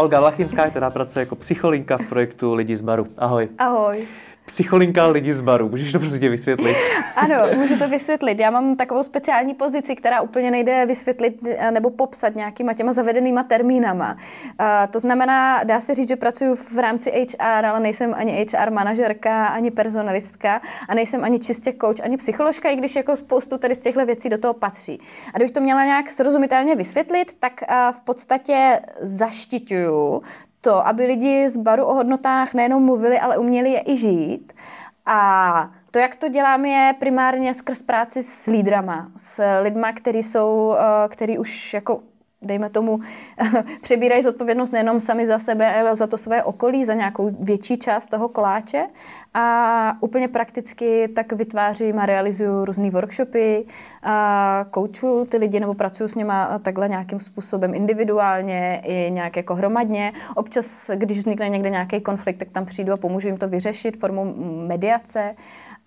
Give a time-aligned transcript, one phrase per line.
[0.00, 3.06] Olga Lachinská, která pracuje jako psycholinka v projektu Lidi z baru.
[3.16, 3.48] Ahoj.
[3.58, 4.06] Ahoj.
[4.50, 5.68] Psycholinka lidi z baru.
[5.68, 6.76] Můžeš to prostě vysvětlit?
[7.16, 8.38] Ano, můžu to vysvětlit.
[8.38, 13.42] Já mám takovou speciální pozici, která úplně nejde vysvětlit eh, nebo popsat nějakýma těma zavedenýma
[13.42, 14.12] termínama.
[14.14, 18.70] Uh, to znamená, dá se říct, že pracuji v rámci HR, ale nejsem ani HR
[18.70, 23.74] manažerka, ani personalistka a nejsem ani čistě coach, ani psycholožka, i když jako spoustu tady
[23.74, 24.98] z těchto věcí do toho patří.
[25.34, 30.22] A kdybych to měla nějak srozumitelně vysvětlit, tak uh, v podstatě zaštiťuju
[30.60, 34.52] to, aby lidi z baru o hodnotách nejenom mluvili, ale uměli je i žít.
[35.06, 40.74] A to, jak to dělám, je primárně skrz práci s lídrama, s lidma, kteří jsou,
[40.78, 42.02] eh, který už jako
[42.42, 43.00] dejme tomu,
[43.82, 48.06] přebírají zodpovědnost nejenom sami za sebe, ale za to své okolí, za nějakou větší část
[48.06, 48.86] toho koláče.
[49.34, 53.66] A úplně prakticky tak vytvářím a realizuju různé workshopy,
[54.02, 56.32] a koučuju ty lidi nebo pracuji s nimi
[56.62, 60.12] takhle nějakým způsobem individuálně i nějak jako hromadně.
[60.34, 64.34] Občas, když vznikne někde nějaký konflikt, tak tam přijdu a pomůžu jim to vyřešit formou
[64.66, 65.34] mediace.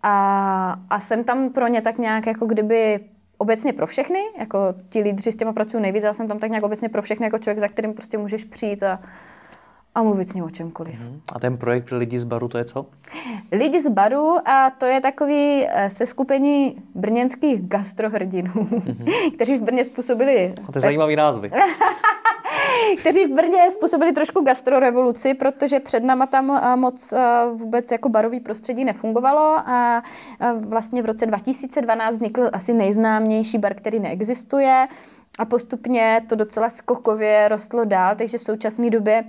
[0.03, 2.99] A, a jsem tam pro ně tak nějak jako kdyby
[3.43, 4.57] obecně pro všechny, jako
[4.89, 7.37] ti lídři s těma pracují nejvíc, já jsem tam tak nějak obecně pro všechny jako
[7.37, 8.99] člověk, za kterým prostě můžeš přijít a,
[9.95, 10.99] a mluvit s ním o čemkoliv.
[10.99, 11.19] Mm-hmm.
[11.33, 12.85] A ten projekt Lidi z baru, to je co?
[13.51, 19.31] Lidi z baru a to je takový eh, seskupení brněnských gastrohrdinů, mm-hmm.
[19.35, 20.53] kteří v Brně způsobili...
[20.67, 21.51] A to je zajímavý názvy.
[22.99, 27.19] kteří v Brně způsobili trošku gastrorevoluci, protože před náma tam eh, moc eh,
[27.53, 30.03] vůbec jako barový prostředí nefungovalo a
[30.59, 34.87] vlastně v roce 2012 vznikl asi nejznámější bar, který neexistuje
[35.39, 39.23] a postupně to docela skokově rostlo dál, takže v současné době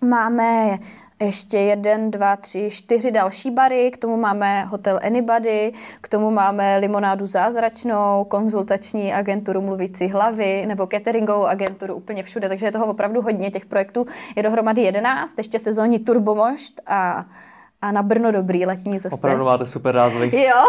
[0.00, 0.78] máme
[1.20, 6.78] ještě jeden, dva, tři, čtyři další bary, k tomu máme hotel Anybody, k tomu máme
[6.78, 13.22] limonádu zázračnou, konzultační agenturu mluvící hlavy nebo cateringovou agenturu úplně všude, takže je toho opravdu
[13.22, 13.50] hodně.
[13.50, 17.26] Těch projektů je dohromady jedenáct, ještě sezónní Turbomošt a
[17.82, 19.14] a na Brno dobrý letní zase.
[19.14, 20.30] Opravdu máte super názvy.
[20.32, 20.64] Jo,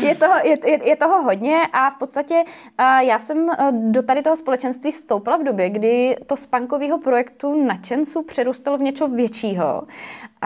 [0.02, 2.44] je, toho, je, je, toho hodně a v podstatě
[2.78, 7.64] a já jsem do tady toho společenství stoupla v době, kdy to z punkového projektu
[7.64, 9.82] nadšenců přerůstalo v něco většího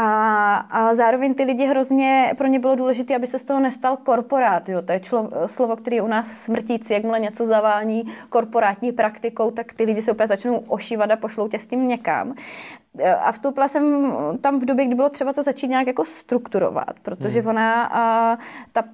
[0.01, 3.97] a, a zároveň ty lidi hrozně, pro ně bylo důležité, aby se z toho nestal
[3.97, 4.69] korporát.
[4.69, 4.83] Jo?
[4.83, 9.73] To je člo, slovo, který je u nás smrtící, jakmile něco zavání korporátní praktikou, tak
[9.73, 12.35] ty lidi se úplně začnou ošívat a pošlou tě s tím někam.
[13.21, 17.41] A vstoupila jsem tam v době, kdy bylo třeba to začít nějak jako strukturovat, protože
[17.41, 17.49] hmm.
[17.49, 18.37] ona, a,
[18.73, 18.85] ta,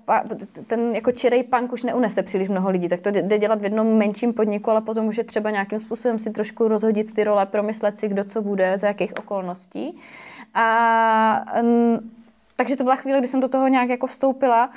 [0.66, 3.96] ten jako čirej punk už neunese příliš mnoho lidí, tak to jde dělat v jednom
[3.96, 7.98] menším podniku, ale potom už je třeba nějakým způsobem si trošku rozhodit ty role, promyslet
[7.98, 9.98] si, kdo co bude, za jakých okolností.
[10.54, 12.10] A um,
[12.56, 14.70] takže to byla chvíle, kdy jsem do toho nějak jako vstoupila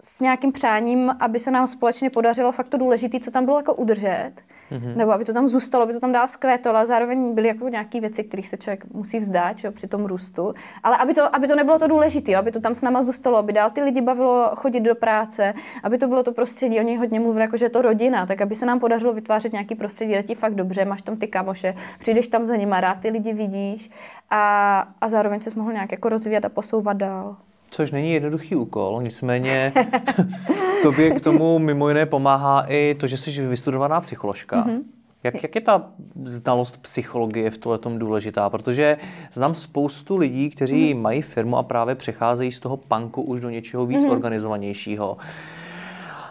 [0.00, 3.74] s nějakým přáním, aby se nám společně podařilo fakt to důležité, co tam bylo jako
[3.74, 4.32] udržet
[4.72, 4.96] mm-hmm.
[4.96, 8.00] nebo aby to tam zůstalo, aby to tam dál zkvétalo a zároveň byly jako nějaké
[8.00, 11.56] věci, kterých se člověk musí vzdát čo, při tom růstu, ale aby to, aby to
[11.56, 14.80] nebylo to důležité, aby to tam s náma zůstalo, aby dál ty lidi bavilo chodit
[14.80, 18.26] do práce, aby to bylo to prostředí, oni hodně mluví, jako že je to rodina,
[18.26, 21.26] tak aby se nám podařilo vytvářet nějaký prostředí, kde ti fakt dobře, máš tam ty
[21.26, 23.90] kamoše, přijdeš tam za nima, rád ty lidi vidíš
[24.30, 27.36] a, a zároveň se mohl nějak jako rozvíjet a posouvat dál.
[27.72, 29.72] Což není jednoduchý úkol, nicméně
[30.82, 34.64] tobě k tomu mimo jiné pomáhá i to, že jsi vystudovaná psycholožka.
[34.64, 34.80] Mm-hmm.
[35.22, 35.90] Jak, jak je ta
[36.24, 38.50] znalost psychologie v tom důležitá?
[38.50, 38.96] Protože
[39.32, 41.02] znám spoustu lidí, kteří mm.
[41.02, 44.10] mají firmu a právě přecházejí z toho punku už do něčeho víc mm.
[44.10, 45.16] organizovanějšího.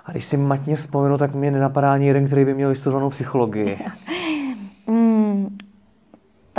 [0.05, 3.77] A když si matně vzpomenu, tak mě nenapadá ani jeden, který by měl vystudovanou psychologii.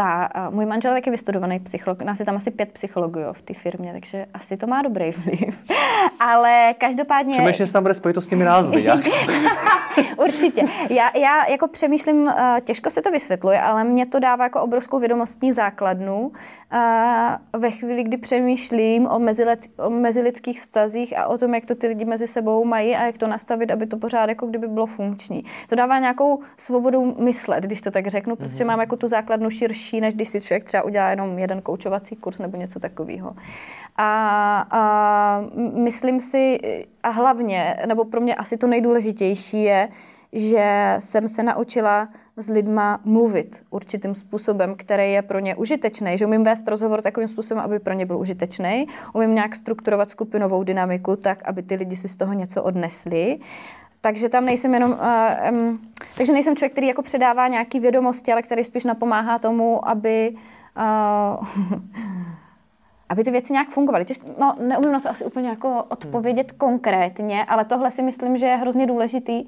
[0.03, 3.43] ta, můj manžel je taky vystudovaný psycholog, nás je tam asi pět psychologů jo, v
[3.43, 5.59] té firmě, takže asi to má dobrý vliv.
[6.21, 7.35] Ale každopádně...
[7.35, 9.01] Přemýšlím, že tam bude spojit to s těmi názvy, jak?
[10.17, 10.65] Určitě.
[10.91, 12.33] Já, já jako přemýšlím, uh,
[12.65, 18.03] těžko se to vysvětluje, ale mě to dává jako obrovskou vědomostní základnu uh, ve chvíli,
[18.03, 22.27] kdy přemýšlím o, mezilec, o mezilidských vztazích a o tom, jak to ty lidi mezi
[22.27, 25.43] sebou mají a jak to nastavit, aby to pořád jako kdyby bylo funkční.
[25.69, 28.67] To dává nějakou svobodu myslet, když to tak řeknu, protože mm-hmm.
[28.67, 32.17] mám jako tu základnu širší těžší, než když si člověk třeba udělá jenom jeden koučovací
[32.17, 33.35] kurz nebo něco takového.
[33.97, 35.45] A, a
[35.75, 36.59] myslím si,
[37.03, 39.89] a hlavně, nebo pro mě asi to nejdůležitější je,
[40.33, 46.27] že jsem se naučila s lidma mluvit určitým způsobem, který je pro ně užitečný, že
[46.27, 51.17] umím vést rozhovor takovým způsobem, aby pro ně byl užitečný, umím nějak strukturovat skupinovou dynamiku
[51.17, 53.39] tak, aby ty lidi si z toho něco odnesli.
[54.05, 54.99] Takže tam nejsem jenom, uh,
[55.51, 55.81] um,
[56.17, 60.37] takže nejsem člověk, který jako předává nějaké vědomosti, ale který spíš napomáhá tomu, aby
[60.77, 61.47] uh,
[63.09, 64.05] aby ty věci nějak fungovaly.
[64.39, 66.59] No, neumím na to asi úplně jako odpovědět hmm.
[66.59, 69.45] konkrétně, ale tohle si myslím, že je hrozně důležitý,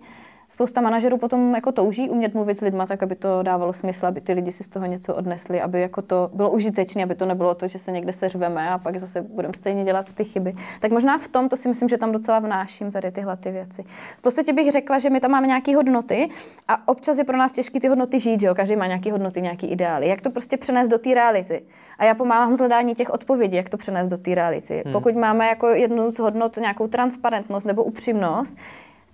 [0.48, 4.20] spousta manažerů potom jako touží umět mluvit s lidma tak, aby to dávalo smysl, aby
[4.20, 7.54] ty lidi si z toho něco odnesli, aby jako to bylo užitečné, aby to nebylo
[7.54, 10.54] to, že se někde seřveme a pak zase budeme stejně dělat ty chyby.
[10.80, 13.84] Tak možná v tom to si myslím, že tam docela vnáším tady tyhle ty věci.
[14.18, 16.28] V podstatě bych řekla, že my tam máme nějaké hodnoty
[16.68, 18.54] a občas je pro nás těžké ty hodnoty žít, že jo?
[18.54, 20.08] Každý má nějaké hodnoty, nějaké ideály.
[20.08, 21.62] Jak to prostě přenést do té reality?
[21.98, 24.82] A já pomáhám zhledání těch odpovědí, jak to přenést do té reality.
[24.84, 24.92] Hmm.
[24.92, 28.56] Pokud máme jako jednu z hodnot nějakou transparentnost nebo upřímnost,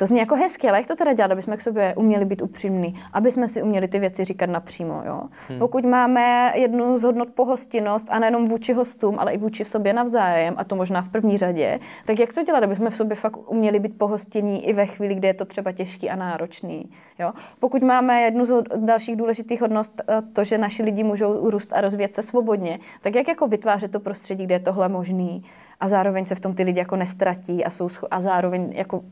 [0.01, 2.43] to zní jako hezky, ale jak to teda dělat, aby jsme k sobě uměli být
[2.43, 5.03] upřímní, aby jsme si uměli ty věci říkat napřímo.
[5.07, 5.23] Jo?
[5.49, 5.59] Hmm.
[5.59, 9.93] Pokud máme jednu z hodnot pohostinnost a nejenom vůči hostům, ale i vůči v sobě
[9.93, 13.17] navzájem, a to možná v první řadě, tak jak to dělat, aby jsme v sobě
[13.17, 16.91] fakt uměli být pohostinní i ve chvíli, kdy je to třeba těžký a náročný.
[17.19, 17.33] Jo?
[17.61, 21.81] Pokud máme jednu z dalších důležitých hodnost, eh, to, že naši lidi můžou růst a
[21.81, 25.45] rozvíjet se svobodně, tak jak jako vytvářet to prostředí, kde je tohle možný
[25.81, 29.03] a zároveň se v tom ty lidi jako nestratí a, jsou a zároveň jako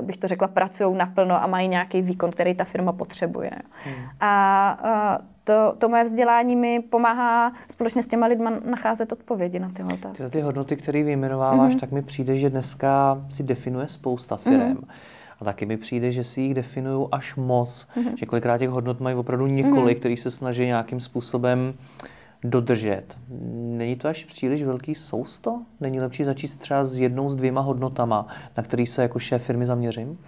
[0.00, 3.50] bych to řekla, pracují naplno a mají nějaký výkon, který ta firma potřebuje.
[3.84, 3.94] Hmm.
[4.20, 9.70] A, a to, to moje vzdělání mi pomáhá společně s těma lidma nacházet odpovědi na
[9.70, 10.22] tyhle otázky.
[10.22, 11.80] Ty, ty hodnoty, které vyjmenováváš, mm-hmm.
[11.80, 14.60] tak mi přijde, že dneska si definuje spousta firm.
[14.60, 14.84] Mm-hmm.
[15.40, 17.86] A taky mi přijde, že si jich definují až moc.
[17.96, 18.14] Mm-hmm.
[18.16, 20.00] Že kolikrát těch hodnot mají opravdu několik, mm-hmm.
[20.00, 22.08] který se snaží nějakým způsobem uh,
[22.44, 23.18] dodržet.
[23.76, 25.62] Není to až příliš velký sousto?
[25.80, 28.26] Není lepší začít třeba s jednou, s dvěma hodnotama,
[28.56, 30.18] na který se jako šéf firmy zaměřím?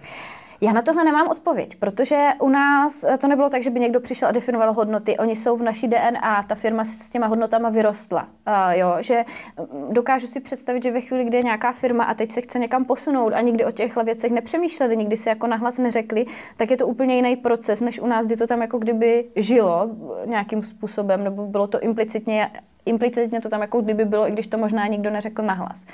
[0.61, 4.29] Já na tohle nemám odpověď, protože u nás to nebylo tak, že by někdo přišel
[4.29, 5.17] a definoval hodnoty.
[5.17, 8.27] Oni jsou v naší DNA, ta firma s těma hodnotama vyrostla.
[8.47, 9.25] Uh, jo, že
[9.59, 12.59] mm, dokážu si představit, že ve chvíli, kdy je nějaká firma a teď se chce
[12.59, 16.25] někam posunout a nikdy o těchto věcech nepřemýšleli, nikdy si jako nahlas neřekli,
[16.57, 19.89] tak je to úplně jiný proces, než u nás, kdy to tam jako kdyby žilo
[20.25, 22.51] nějakým způsobem, nebo bylo to implicitně
[22.85, 25.85] implicitně to tam jako kdyby bylo, i když to možná nikdo neřekl nahlas.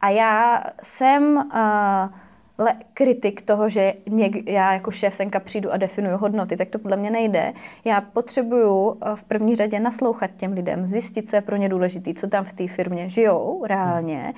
[0.00, 2.23] A já jsem uh,
[2.58, 6.78] le- kritik toho, že něk- já jako šéf senka přijdu a definuju hodnoty, tak to
[6.78, 7.52] podle mě nejde.
[7.84, 12.14] Já potřebuju eh, v první řadě naslouchat těm lidem, zjistit, co je pro ně důležité,
[12.14, 14.34] co tam v té firmě žijou reálně,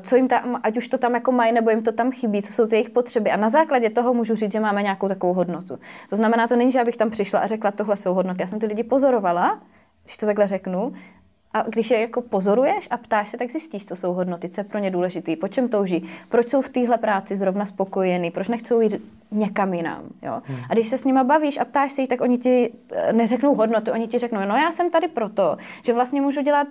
[0.00, 2.52] co jim tam, ať už to tam jako mají, nebo jim to tam chybí, co
[2.52, 3.30] jsou ty jejich potřeby.
[3.30, 5.78] A na základě toho můžu říct, že máme nějakou takovou hodnotu.
[6.10, 8.42] To znamená, to není, že abych tam přišla a řekla, tohle jsou hodnoty.
[8.42, 9.60] Já jsem ty lidi pozorovala,
[10.04, 10.92] když to takhle řeknu,
[11.54, 14.64] a když je jako pozoruješ a ptáš se, tak zjistíš, co jsou hodnoty, co je
[14.64, 18.80] pro ně důležité, po čem touží, proč jsou v téhle práci zrovna spokojení, proč nechcou
[18.80, 20.02] jít někam jinam.
[20.22, 20.42] Jo?
[20.44, 20.58] Hmm.
[20.70, 23.54] A když se s nima bavíš a ptáš se jich, tak oni ti eh, neřeknou
[23.54, 26.68] hodnotu, oni ti řeknou, no já jsem tady proto, že vlastně můžu dělat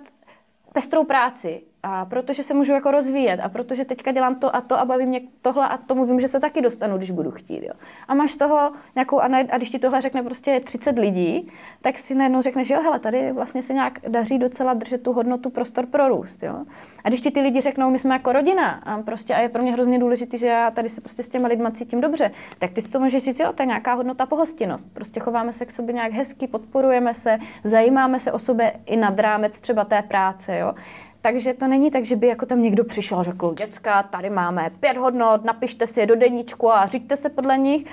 [0.72, 4.78] pestrou práci, a protože se můžu jako rozvíjet a protože teďka dělám to a to
[4.78, 7.62] a baví mě tohle a tomu vím, že se taky dostanu, když budu chtít.
[7.62, 7.72] Jo.
[8.08, 11.98] A máš toho nějakou, a, ne, a když ti tohle řekne prostě 30 lidí, tak
[11.98, 15.86] si najednou řekneš, jo, hele, tady vlastně se nějak daří docela držet tu hodnotu prostor
[15.86, 16.42] pro růst.
[16.42, 16.64] Jo.
[17.04, 19.62] A když ti ty lidi řeknou, my jsme jako rodina a prostě a je pro
[19.62, 22.82] mě hrozně důležité, že já tady se prostě s těma lidma cítím dobře, tak ty
[22.82, 24.94] si to můžeš říct, jo, to je nějaká hodnota pohostinnost.
[24.94, 29.18] Prostě chováme se k sobě nějak hezky, podporujeme se, zajímáme se o sebe i nad
[29.18, 30.58] rámec třeba té práce.
[30.58, 30.74] Jo.
[31.24, 34.70] Takže to není tak, že by jako tam někdo přišel a řekl, děcka, tady máme
[34.80, 37.84] pět hodnot, napište si je do deníčku a říďte se podle nich,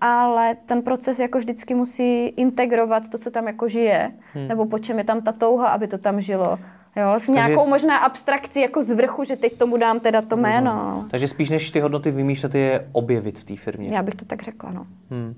[0.00, 4.48] ale ten proces jako vždycky musí integrovat to, co tam jako žije, hmm.
[4.48, 6.58] nebo po čem je tam ta touha, aby to tam žilo.
[6.96, 10.36] Jo, s nějakou Takže možná abstrakcí jako z vrchu, že teď tomu dám teda to
[10.36, 11.04] jméno.
[11.10, 13.88] Takže spíš než ty hodnoty vymýšlet, je objevit v té firmě.
[13.92, 14.86] Já bych to tak řekla, no.
[15.10, 15.34] Hmm.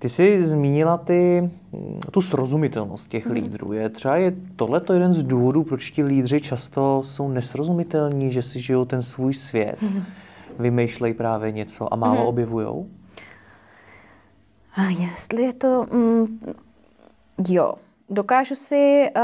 [0.00, 1.50] Ty jsi zmínila ty,
[2.10, 3.34] tu srozumitelnost těch hmm.
[3.34, 3.72] lídrů.
[3.72, 8.60] Je třeba je tohle jeden z důvodů, proč ti lídři často jsou nesrozumitelní, že si
[8.60, 10.04] žijou ten svůj svět, hmm.
[10.58, 12.26] vymýšlejí právě něco a málo hmm.
[12.26, 12.88] objevujou?
[14.74, 15.86] A jestli je to...
[15.92, 16.40] Mm,
[17.48, 17.74] jo.
[18.12, 19.22] Dokážu si uh,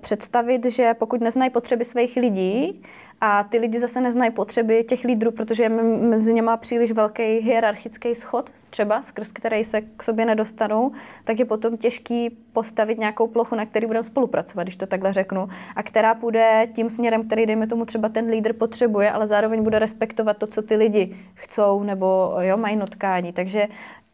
[0.00, 2.82] představit, že pokud neznají potřeby svých lidí,
[3.20, 8.14] a ty lidi zase neznají potřeby těch lídrů, protože je mezi něma příliš velký hierarchický
[8.14, 10.92] schod, třeba skrz který se k sobě nedostanou,
[11.24, 15.48] tak je potom těžký postavit nějakou plochu, na který budeme spolupracovat, když to takhle řeknu,
[15.76, 19.78] a která půjde tím směrem, který, dejme tomu, třeba ten lídr potřebuje, ale zároveň bude
[19.78, 23.32] respektovat to, co ty lidi chcou nebo jo, mají notkání.
[23.32, 23.68] Takže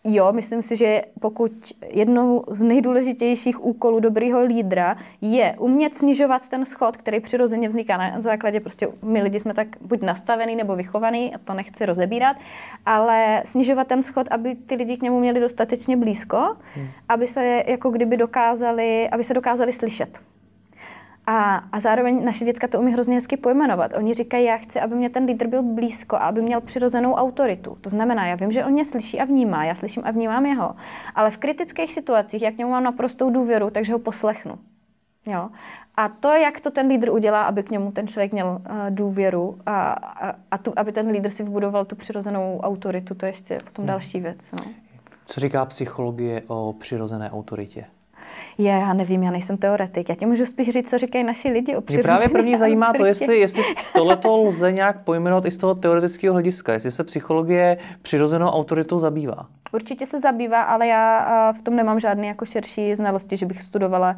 [0.04, 1.52] Jo, myslím si, že pokud
[1.90, 8.22] jednou z nejdůležitějších úkolů dobrýho lídra je umět snižovat ten schod, který přirozeně vzniká na
[8.22, 12.36] základě, prostě my lidi jsme tak buď nastavený nebo vychovaný, a to nechci rozebírat,
[12.86, 16.86] ale snižovat ten schod, aby ty lidi k němu měli dostatečně blízko, hmm.
[17.08, 20.31] aby se jako kdyby dokázali, aby se dokázali slyšet.
[21.26, 23.92] A, a zároveň naše děcka to umí hrozně hezky pojmenovat.
[23.96, 27.76] Oni říkají, já chci, aby mě ten lídr byl blízko a aby měl přirozenou autoritu.
[27.80, 30.74] To znamená, já vím, že on mě slyší a vnímá, já slyším a vnímám jeho.
[31.14, 34.58] Ale v kritických situacích, jak němu mám naprostou důvěru, takže ho poslechnu.
[35.26, 35.48] Jo?
[35.96, 39.58] A to, jak to ten lídr udělá, aby k němu ten člověk měl uh, důvěru
[39.66, 43.58] a, a, a tu, aby ten lídr si vybudoval tu přirozenou autoritu, to je ještě
[43.64, 43.86] potom hmm.
[43.86, 44.52] další věc.
[44.52, 44.72] No.
[45.26, 47.84] Co říká psychologie o přirozené autoritě?
[48.58, 50.08] Je, já nevím, já nejsem teoretik.
[50.08, 53.04] Já ti můžu spíš říct, co říkají naši lidi o Mě právě první zajímá to,
[53.04, 53.62] jestli, jestli
[53.94, 59.46] tohleto lze nějak pojmenovat i z toho teoretického hlediska, jestli se psychologie přirozenou autoritou zabývá.
[59.72, 64.16] Určitě se zabývá, ale já v tom nemám žádný jako širší znalosti, že bych studovala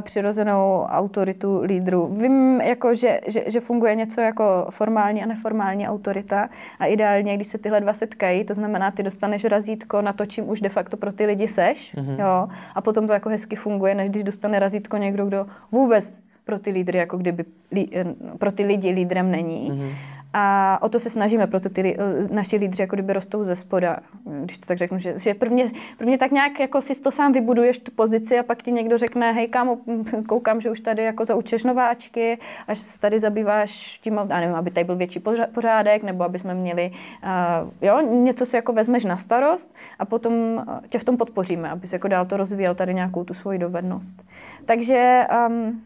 [0.00, 2.06] přirozenou autoritu lídru.
[2.06, 7.48] Vím, jako, že, že, že funguje něco jako formální a neformální autorita a ideálně, když
[7.48, 10.96] se tyhle dva setkají, to znamená, ty dostaneš razítko na to, čím už de facto
[10.96, 12.20] pro ty lidi seš, mm-hmm.
[12.20, 16.20] jo, a potom to jako hezky funguje, než když dostane razítko někdo, kdo vůbec
[16.50, 17.44] pro ty lídry, jako kdyby
[17.92, 18.04] eh,
[18.38, 19.70] pro ty lidi lídrem není.
[19.70, 19.90] Mm-hmm.
[20.32, 21.98] A o to se snažíme, proto ty
[22.30, 23.96] naši lídři jako kdyby rostou ze spoda,
[24.44, 25.66] když to tak řeknu, že, že prvně,
[25.98, 29.32] prvně tak nějak jako si to sám vybuduješ tu pozici a pak ti někdo řekne,
[29.32, 29.78] hej kámo,
[30.28, 32.38] koukám, že už tady jako zaučeš nováčky,
[32.68, 35.20] až se tady zabýváš tím, já nevím, aby tady byl větší
[35.54, 40.64] pořádek, nebo aby jsme měli, uh, jo, něco si jako vezmeš na starost a potom
[40.88, 44.22] tě v tom podpoříme, aby se jako dál to rozvíjel tady nějakou tu svoji dovednost.
[44.64, 45.82] Takže um,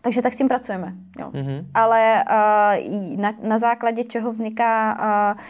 [0.00, 0.92] takže tak s tím pracujeme.
[1.20, 1.30] Jo.
[1.30, 1.66] Mm-hmm.
[1.74, 4.98] Ale uh, na, na základě čeho vzniká
[5.34, 5.40] uh,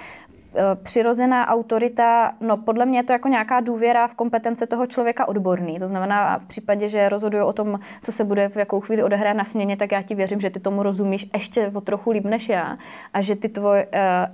[0.82, 5.78] přirozená autorita, no podle mě je to jako nějaká důvěra v kompetence toho člověka odborný.
[5.78, 9.36] To znamená, v případě, že rozhoduju o tom, co se bude v jakou chvíli odehrát
[9.36, 12.48] na směně, tak já ti věřím, že ty tomu rozumíš ještě o trochu líp než
[12.48, 12.76] já.
[13.12, 13.86] A že ty tvoj,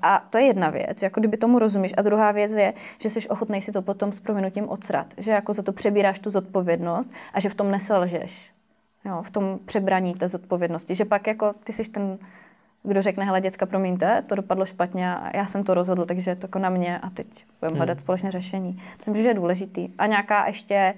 [0.02, 1.92] a to je jedna věc, jako kdyby tomu rozumíš.
[1.96, 5.06] A druhá věc je, že jsi ochotný si to potom s prominutím odsrat.
[5.18, 8.54] Že jako za to přebíráš tu zodpovědnost a že v tom neselžeš
[9.04, 10.94] jo, v tom přebraní té zodpovědnosti.
[10.94, 12.18] Že pak jako ty jsi ten,
[12.82, 16.36] kdo řekne, hele děcka, promiňte, to dopadlo špatně a já jsem to rozhodl, takže je
[16.36, 17.26] to jako na mě a teď
[17.60, 17.76] budeme hmm.
[17.76, 18.72] hledat společné řešení.
[18.96, 19.88] To si myslím, že je důležitý.
[19.98, 20.94] A nějaká ještě,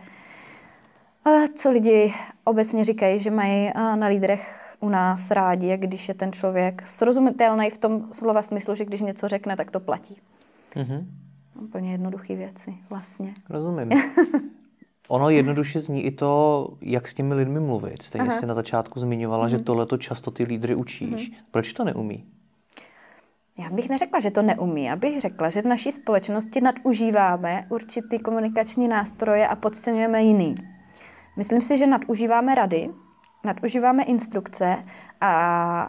[1.54, 6.82] co lidi obecně říkají, že mají na lídrech u nás rádi, když je ten člověk
[6.86, 10.20] srozumitelný v tom slova smyslu, že když něco řekne, tak to platí.
[10.74, 11.04] Mm-hmm.
[11.60, 13.34] Úplně jednoduché věci vlastně.
[13.50, 13.90] Rozumím.
[15.08, 18.02] Ono jednoduše zní i to, jak s těmi lidmi mluvit.
[18.02, 18.38] Stejně Aha.
[18.38, 19.50] jsi na začátku zmiňovala, mm-hmm.
[19.50, 19.64] že mhm.
[19.64, 21.30] tohle to často ty lídry učíš.
[21.30, 21.34] Mm-hmm.
[21.50, 22.24] Proč to neumí?
[23.58, 24.84] Já bych neřekla, že to neumí.
[24.84, 30.54] Já bych řekla, že v naší společnosti nadužíváme určitý komunikační nástroje a podceňujeme jiný.
[31.36, 32.90] Myslím si, že nadužíváme rady,
[33.44, 34.76] nadužíváme instrukce
[35.20, 35.32] a,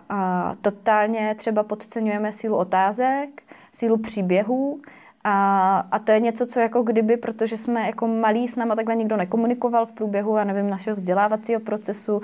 [0.10, 4.82] a totálně třeba podceňujeme sílu otázek, sílu příběhů
[5.30, 8.96] a, a to je něco, co jako kdyby, protože jsme jako malí s náma takhle
[8.96, 12.22] nikdo nekomunikoval v průběhu, a nevím, našeho vzdělávacího procesu,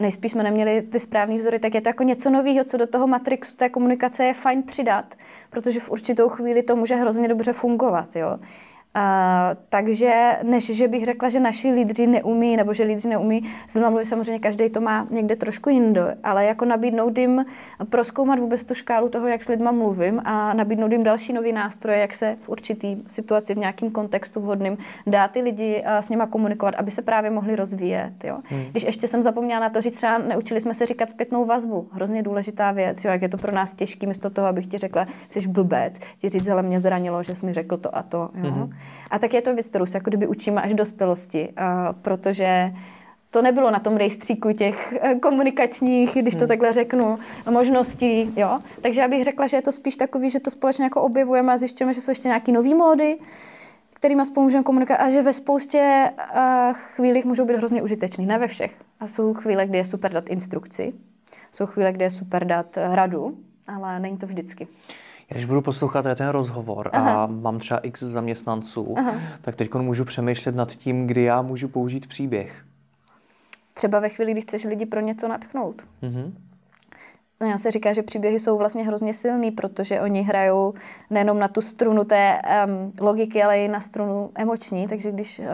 [0.00, 3.06] nejspíš jsme neměli ty správné vzory, tak je to jako něco nového, co do toho
[3.06, 5.14] matrixu té komunikace je fajn přidat,
[5.50, 8.16] protože v určitou chvíli to může hrozně dobře fungovat.
[8.16, 8.38] Jo.
[8.96, 9.02] Uh,
[9.68, 14.04] takže než že bych řekla, že naši lídři neumí, nebo že lídři neumí, s mluvit
[14.04, 17.44] samozřejmě každý to má někde trošku jinde, ale jako nabídnout jim,
[17.90, 21.98] proskoumat vůbec tu škálu toho, jak s lidma mluvím a nabídnout jim další nový nástroje,
[21.98, 26.26] jak se v určitý situaci, v nějakém kontextu vhodným dá ty lidi uh, s nima
[26.26, 28.12] komunikovat, aby se právě mohli rozvíjet.
[28.24, 28.38] Jo?
[28.44, 28.64] Hmm.
[28.70, 32.22] Když ještě jsem zapomněla na to říct, třeba neučili jsme se říkat zpětnou vazbu, hrozně
[32.22, 33.10] důležitá věc, jo?
[33.10, 36.48] jak je to pro nás těžké, místo toho, abych ti řekla, jsi blbec, ti říct,
[36.48, 38.30] ale mě zranilo, že jsi mi řekl to a to.
[38.34, 38.50] Jo?
[38.50, 38.70] Hmm.
[39.10, 41.48] A tak je to věc, kterou se jako kdyby učíme až dospělosti,
[42.02, 42.72] protože
[43.34, 46.48] to nebylo na tom rejstříku těch eh, komunikačních, když to hmm.
[46.48, 47.18] takhle řeknu,
[47.50, 48.58] možností, jo.
[48.80, 51.56] Takže já bych řekla, že je to spíš takový, že to společně jako objevujeme a
[51.56, 53.18] zjišťujeme, že jsou ještě nějaký nový módy,
[53.92, 58.38] kterými spolu můžeme komunikovat a že ve spoustě uh, chvílích můžou být hrozně užitečný, ne
[58.38, 58.76] ve všech.
[59.00, 60.92] A jsou chvíle, kdy je super dát instrukci,
[61.52, 64.68] jsou chvíle, kdy je super dát radu, ale není to vždycky.
[65.28, 67.22] Když budu poslouchat ten rozhovor Aha.
[67.22, 69.20] a mám třeba x zaměstnanců, Aha.
[69.42, 72.64] tak teď můžu přemýšlet nad tím, kdy já můžu použít příběh.
[73.74, 75.82] Třeba ve chvíli, kdy chceš lidi pro něco natchnout.
[76.02, 76.32] Mm-hmm.
[77.40, 80.74] No já se říká, že příběhy jsou vlastně hrozně silný, protože oni hrajou
[81.10, 84.88] nejenom na tu strunu té um, logiky, ale i na strunu emoční.
[84.88, 85.46] Takže když uh,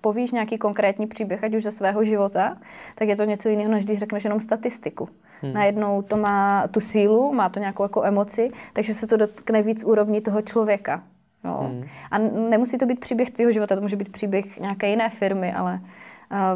[0.00, 2.56] povíš nějaký konkrétní příběh, ať už ze svého života,
[2.94, 5.08] tak je to něco jiného, než když řekneš jenom statistiku.
[5.42, 5.52] Hmm.
[5.52, 9.84] Najednou to má tu sílu, má to nějakou jako emoci, takže se to dotkne víc
[9.84, 11.02] úrovní toho člověka.
[11.44, 11.58] Jo.
[11.60, 11.84] Hmm.
[12.10, 15.80] A nemusí to být příběh tvého života, to může být příběh nějaké jiné firmy, ale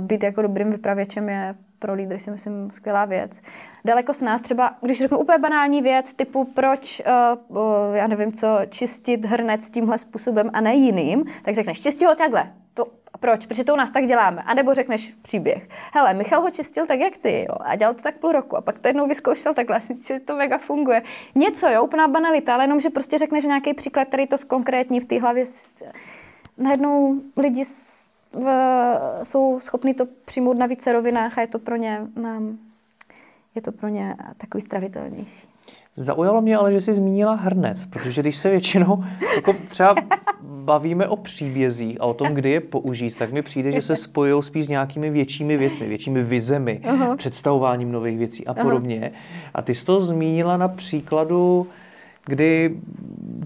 [0.00, 3.40] být jako dobrým vypravěčem je pro lídry si myslím skvělá věc.
[3.84, 7.02] Daleko s nás třeba, když řeknu úplně banální věc, typu proč,
[7.50, 12.04] uh, uh, já nevím co, čistit hrnec tímhle způsobem a ne jiným, tak řekneš, čistí
[12.04, 12.52] ho takhle.
[12.74, 12.86] To,
[13.20, 13.46] proč?
[13.46, 14.42] Protože to u nás tak děláme.
[14.46, 15.68] A nebo řekneš příběh.
[15.94, 18.56] Hele, Michal ho čistil tak, jak ty, jo, a dělal to tak půl roku.
[18.56, 21.02] A pak to jednou vyzkoušel takhle, že to mega funguje.
[21.34, 25.06] Něco, jo, úplná banalita, ale jenom, že prostě řekneš nějaký příklad, který to zkonkrétní v
[25.06, 25.44] té hlavě.
[26.58, 27.64] Najednou lidi
[28.32, 28.46] v,
[29.22, 32.58] jsou schopni to přijmout na více rovinách a je to pro ně, um,
[33.54, 35.48] je to pro ně takový stravitelnější.
[35.96, 39.04] Zaujalo mě ale, že jsi zmínila hrnec, protože když se většinou
[39.36, 39.94] jako třeba
[40.42, 44.42] bavíme o příbězích a o tom, kdy je použít, tak mi přijde, že se spojují
[44.42, 47.16] spíš s nějakými většími věcmi, většími vizemi, uh-huh.
[47.16, 49.00] představováním nových věcí a podobně.
[49.00, 49.50] Uh-huh.
[49.54, 51.66] A ty jsi to zmínila na příkladu
[52.28, 52.76] kdy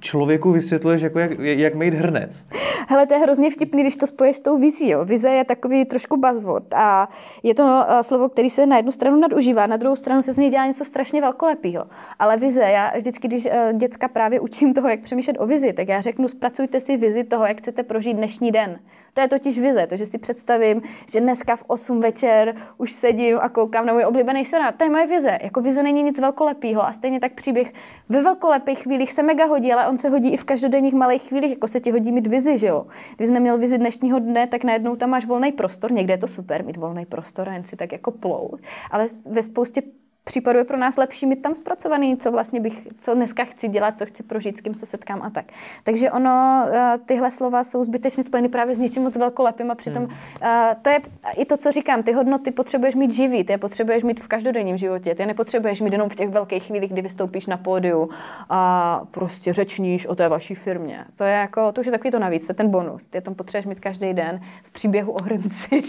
[0.01, 2.47] člověku vysvětluješ, jako jak, jak mít hrnec.
[2.89, 4.89] Hele, to je hrozně vtipný, když to spojíš s tou vizí.
[4.89, 5.05] Jo.
[5.05, 7.09] Vize je takový trošku buzzword a
[7.43, 10.39] je to uh, slovo, který se na jednu stranu nadužívá, na druhou stranu se z
[10.39, 11.85] něj dělá něco strašně velkolepého.
[12.19, 15.89] Ale vize, já vždycky, když uh, děcka právě učím toho, jak přemýšlet o vizi, tak
[15.89, 18.79] já řeknu, zpracujte si vizi toho, jak chcete prožít dnešní den.
[19.15, 23.39] To je totiž vize, to, že si představím, že dneska v 8 večer už sedím
[23.41, 24.73] a koukám na můj oblíbený seriál.
[24.77, 25.39] To je moje vize.
[25.43, 27.73] Jako vize není nic velkolepého a stejně tak příběh
[28.09, 31.51] ve velkolepých chvílích se mega hodí, ale on se hodí i v každodenních malých chvílích,
[31.51, 32.87] jako se ti hodí mít vizi, že jo.
[33.17, 35.93] Když jsi neměl vizi dnešního dne, tak najednou tam máš volný prostor.
[35.93, 38.61] Někde je to super mít volný prostor a jen si tak jako plout.
[38.91, 39.83] Ale ve spoustě
[40.25, 43.99] případu je pro nás lepší mít tam zpracovaný, co vlastně bych, co dneska chci dělat,
[43.99, 45.45] co chci prožít, s kým se setkám a tak.
[45.85, 50.05] Takže ono, eh, tyhle slova jsou zbytečně spojeny právě s něčím moc velkolepým a přitom
[50.05, 50.13] hmm.
[50.43, 51.01] Eh, to je
[51.37, 54.77] i to, co říkám, ty hodnoty potřebuješ mít živý, ty je potřebuješ mít v každodenním
[54.77, 58.11] životě, ty je nepotřebuješ mít jenom v těch velkých chvílích, kdy vystoupíš na pódiu
[58.51, 61.05] a prostě řečníš o té vaší firmě.
[61.17, 63.07] To je jako, to už je takový to navíc, to je ten bonus.
[63.07, 65.83] Ty je tam potřebuješ mít každý den v příběhu o hrnci.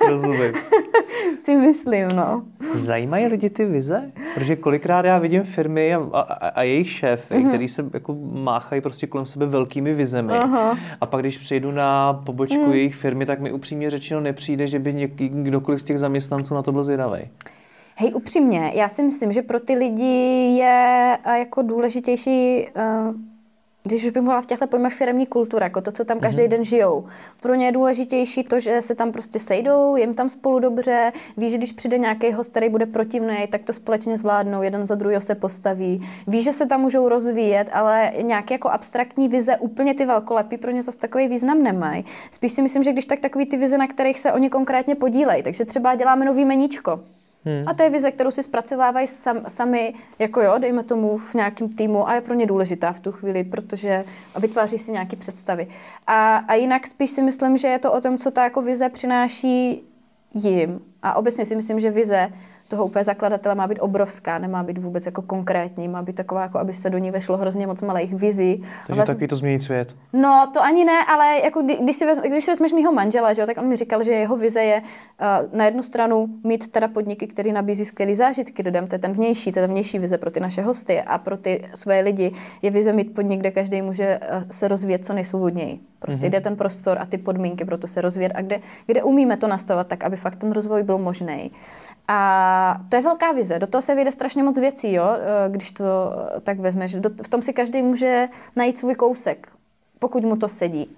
[0.08, 0.54] Rozumím.
[1.38, 2.37] si myslím, no.
[2.74, 4.12] Zajímají lidi ty vize?
[4.34, 7.48] Protože kolikrát já vidím firmy a, a, a jejich šéfy, mm-hmm.
[7.48, 10.32] který se jako máchají prostě kolem sebe velkými vizemi.
[10.32, 10.78] Uh-huh.
[11.00, 12.72] A pak když přijdu na pobočku mm.
[12.72, 16.62] jejich firmy, tak mi upřímně řečeno nepřijde, že by něký, kdokoliv z těch zaměstnanců na
[16.62, 17.20] to byl zvědavý.
[17.96, 23.14] Hej, upřímně, já si myslím, že pro ty lidi je jako důležitější uh,
[23.88, 26.48] když už bych mluvila v těchto pojmech firmní kultura, jako to, co tam každý mm-hmm.
[26.48, 27.06] den žijou.
[27.40, 31.50] Pro ně je důležitější to, že se tam prostě sejdou, jim tam spolu dobře, ví,
[31.50, 35.20] že když přijde nějaký host, který bude protivný, tak to společně zvládnou, jeden za druhého
[35.20, 36.08] se postaví.
[36.26, 40.70] Ví, že se tam můžou rozvíjet, ale nějaké jako abstraktní vize, úplně ty velkolepí pro
[40.70, 42.04] ně zase takový význam nemají.
[42.30, 45.42] Spíš si myslím, že když tak takový ty vize, na kterých se oni konkrétně podílejí.
[45.42, 47.00] Takže třeba děláme nový meníčko.
[47.44, 47.68] Hmm.
[47.68, 51.68] A to je vize, kterou si zpracovávají sam, sami, jako jo, dejme tomu v nějakém
[51.68, 54.04] týmu a je pro ně důležitá v tu chvíli, protože
[54.38, 55.68] vytváří si nějaké představy.
[56.06, 58.88] A, a jinak spíš si myslím, že je to o tom, co ta jako vize
[58.88, 59.82] přináší
[60.34, 60.80] jim.
[61.02, 62.32] A obecně si myslím, že vize
[62.68, 66.58] toho úplně zakladatele má být obrovská, nemá být vůbec jako konkrétní, má být taková, jako
[66.58, 68.56] aby se do ní vešlo hrozně moc malých vizí.
[68.86, 69.96] Takže vlastně, taky to změní svět.
[70.12, 73.40] No, to ani ne, ale jako když si, vezm, když si vezmeš mýho manžela, že
[73.40, 76.88] jo, tak on mi říkal, že jeho vize je uh, na jednu stranu mít teda
[76.88, 80.18] podniky, které nabízí skvělé zážitky lidem, to je ten vnější, to je ta vnější vize
[80.18, 83.82] pro ty naše hosty a pro ty své lidi je vize mít podnik, kde každý
[83.82, 85.80] může uh, se rozvíjet co nejsvobodněji.
[85.98, 86.30] Prostě mm-hmm.
[86.30, 89.46] jde ten prostor a ty podmínky pro to se rozvíjet a kde, kde umíme to
[89.46, 91.50] nastavovat tak, aby fakt ten rozvoj byl možný.
[92.08, 93.58] A to je velká vize.
[93.58, 95.04] Do toho se vyjde strašně moc věcí, jo?
[95.14, 95.84] Eh, když to
[96.42, 96.96] tak vezmeš.
[97.22, 99.48] v tom si každý může najít svůj kousek,
[99.98, 100.96] pokud mu to sedí.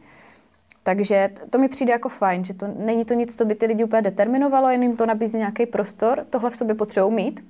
[0.83, 3.85] Takže to mi přijde jako fajn, že to není to nic, co by ty lidi
[3.85, 6.27] úplně determinovalo, jen jim to nabízí nějaký prostor.
[6.31, 7.41] Tohle v sobě potřebují mít.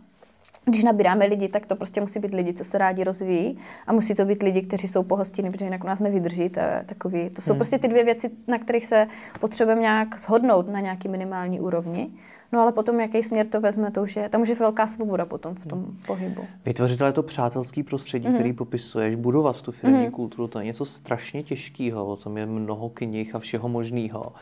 [0.65, 4.15] Když nabíráme lidi, tak to prostě musí být lidi, co se rádi rozvíjí a musí
[4.15, 6.49] to být lidi, kteří jsou pohostinní, protože jinak u nás nevydrží.
[6.49, 7.59] To, je takový, to jsou hmm.
[7.59, 9.07] prostě ty dvě věci, na kterých se
[9.41, 12.11] potřebujeme nějak shodnout na nějaký minimální úrovni.
[12.53, 15.25] No ale potom, jaký směr to vezme, to už je, tam už je velká svoboda
[15.25, 15.99] potom v tom hmm.
[16.07, 16.45] pohybu.
[16.65, 18.35] Vytvořit ale to přátelský prostředí, mm-hmm.
[18.35, 20.11] který popisuješ, budovat tu firmní mm-hmm.
[20.11, 24.33] kulturu, to je něco strašně těžkého, o tom je mnoho knih a všeho možného.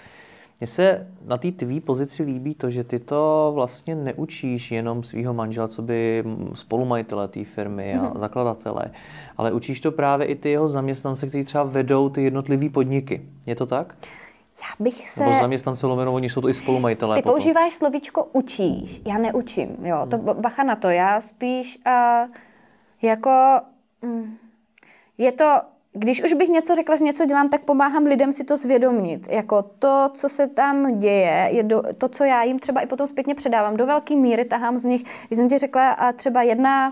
[0.60, 5.34] Mně se na té tvý pozici líbí to, že ty to vlastně neučíš jenom svého
[5.34, 8.18] manžela, co by spolumajitele té firmy a mm-hmm.
[8.18, 8.84] zakladatele,
[9.36, 13.22] ale učíš to právě i ty jeho zaměstnance, kteří třeba vedou ty jednotlivé podniky.
[13.46, 13.96] Je to tak?
[14.62, 15.24] Já bych se...
[15.24, 17.16] Nebo zaměstnance lomeno, oni jsou to i spolumajitelé.
[17.16, 17.34] Ty potom.
[17.34, 22.30] používáš slovíčko učíš, já neučím, jo, to bacha na to, já spíš uh,
[23.02, 23.30] jako...
[24.02, 24.36] Mm,
[25.18, 25.44] je to
[25.92, 29.26] když už bych něco řekla, že něco dělám, tak pomáhám lidem si to zvědomit.
[29.30, 33.06] Jako to, co se tam děje, je do, to, co já jim třeba i potom
[33.06, 33.76] zpětně předávám.
[33.76, 36.90] Do velké míry tahám z nich, když jsem ti řekla, a třeba jedna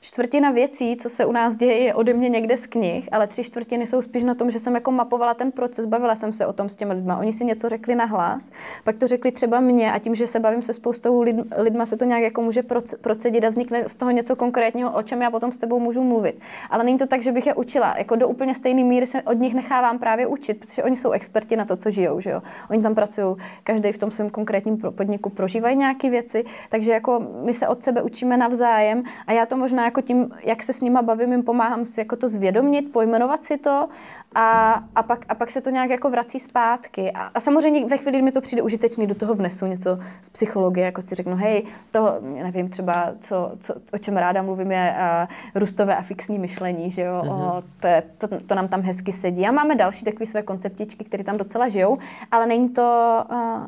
[0.00, 3.44] čtvrtina věcí, co se u nás děje, je ode mě někde z knih, ale tři
[3.44, 6.52] čtvrtiny jsou spíš na tom, že jsem jako mapovala ten proces, bavila jsem se o
[6.52, 7.12] tom s těmi lidmi.
[7.18, 8.50] Oni si něco řekli na hlas,
[8.84, 11.96] pak to řekli třeba mě a tím, že se bavím se spoustou lid, lidma, se
[11.96, 12.62] to nějak jako může
[13.00, 16.40] procedit a vznikne z toho něco konkrétního, o čem já potom s tebou můžu mluvit.
[16.70, 17.94] Ale není to tak, že bych je učila.
[17.98, 21.56] Jako do úplně stejné míry se od nich nechávám právě učit, protože oni jsou experti
[21.56, 22.20] na to, co žijou.
[22.20, 22.42] Že jo?
[22.70, 27.54] Oni tam pracují, každý v tom svém konkrétním podniku prožívají nějaké věci, takže jako my
[27.54, 31.02] se od sebe učíme navzájem a já to možná jako tím, jak se s nima
[31.02, 33.88] bavím, jim pomáhám si jako to zvědomit, pojmenovat si to
[34.34, 37.12] a, a, pak, a pak se to nějak jako vrací zpátky.
[37.12, 40.28] A, a samozřejmě ve chvíli, kdy mi to přijde užitečný, do toho vnesu něco z
[40.28, 44.94] psychologie, jako si řeknu, hej, to, nevím, třeba, co, co, o čem ráda mluvím, je
[44.96, 47.58] uh, růstové a fixní myšlení, že jo, mm-hmm.
[47.58, 49.46] o, to, je, to, to nám tam hezky sedí.
[49.46, 51.98] A máme další takové své konceptičky, které tam docela žijou,
[52.30, 53.66] ale není to, uh,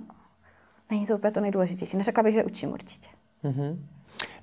[0.90, 1.96] není to úplně to nejdůležitější.
[1.96, 3.08] Neřekla bych, že učím určitě.
[3.44, 3.76] Mm-hmm.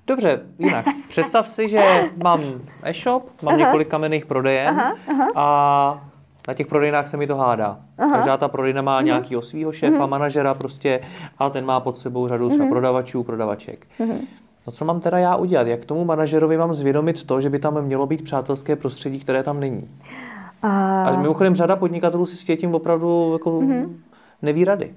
[0.08, 0.84] Dobře, jinak.
[1.08, 1.80] Představ si, že
[2.24, 2.40] mám
[2.82, 3.64] e-shop, mám aha.
[3.64, 5.26] několik kamenných prodejen aha, aha.
[5.34, 6.04] a
[6.48, 7.78] na těch prodejnách se mi to hádá.
[7.98, 8.16] Aha.
[8.16, 9.04] Každá ta prodejna má uh-huh.
[9.04, 10.08] nějakého svého šéfa, uh-huh.
[10.08, 11.00] manažera prostě
[11.38, 12.68] a ten má pod sebou řadu třeba uh-huh.
[12.68, 13.86] prodavačů, prodavaček.
[14.00, 14.18] Uh-huh.
[14.66, 15.66] No co mám teda já udělat?
[15.66, 19.60] Jak tomu manažerovi mám zvědomit to, že by tam mělo být přátelské prostředí, které tam
[19.60, 19.88] není?
[20.62, 23.90] A, a mimochodem řada podnikatelů si s tím opravdu jako uh-huh.
[24.42, 24.94] neví rady.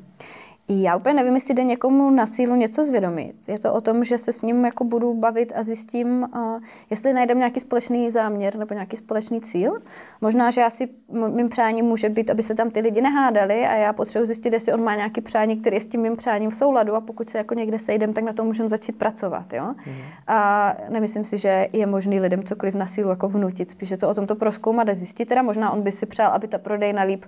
[0.70, 3.36] Já úplně nevím, jestli jde někomu na sílu něco zvědomit.
[3.48, 7.14] Je to o tom, že se s ním jako budu bavit a zjistím, uh, jestli
[7.14, 9.80] najdem nějaký společný záměr nebo nějaký společný cíl.
[10.22, 13.94] Možná, že asi mým přáním může být, aby se tam ty lidi nehádali a já
[13.94, 16.96] potřebuji zjistit, jestli on má nějaký přání, který je s tím mým přáním v souladu
[16.96, 19.54] a pokud se jako někde sejdem, tak na to můžeme začít pracovat.
[19.54, 19.66] Jo?
[19.66, 19.94] Mm.
[20.28, 24.10] A nemyslím si, že je možný lidem cokoliv na sílu jako vnutit, spíš je to
[24.10, 25.26] o tom to proskoumat a zjistit.
[25.26, 27.26] Teda možná on by si přál, aby ta prodejna líp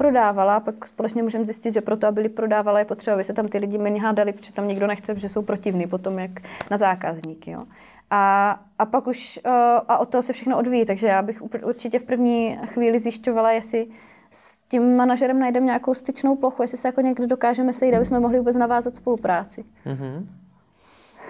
[0.00, 3.58] prodávala, pak společně můžeme zjistit, že proto, aby prodávala, je potřeba, aby se tam ty
[3.58, 6.30] lidi méně hádali, protože tam nikdo nechce, protože jsou protivní potom jak
[6.70, 7.50] na zákazníky.
[7.50, 7.64] Jo.
[8.10, 9.52] A, a pak už uh,
[9.88, 13.86] a od toho se všechno odvíjí, takže já bych určitě v první chvíli zjišťovala, jestli
[14.30, 18.20] s tím manažerem najdeme nějakou styčnou plochu, jestli se jako někdy dokážeme sejít, aby jsme
[18.20, 19.64] mohli vůbec navázat spolupráci.
[19.86, 20.26] Mm-hmm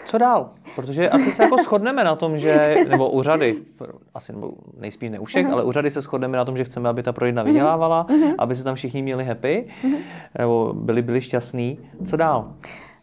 [0.06, 0.50] co dál?
[0.76, 3.56] Protože asi se jako shodneme na tom, že, nebo úřady,
[4.14, 5.52] asi nebo nejspíš ne u všech, uh-huh.
[5.52, 8.34] ale úřady se shodneme na tom, že chceme, aby ta prodejna vydělávala, uh-huh.
[8.38, 9.98] aby se tam všichni měli happy, uh-huh.
[10.38, 11.78] nebo byli, byli šťastní.
[12.06, 12.52] Co dál?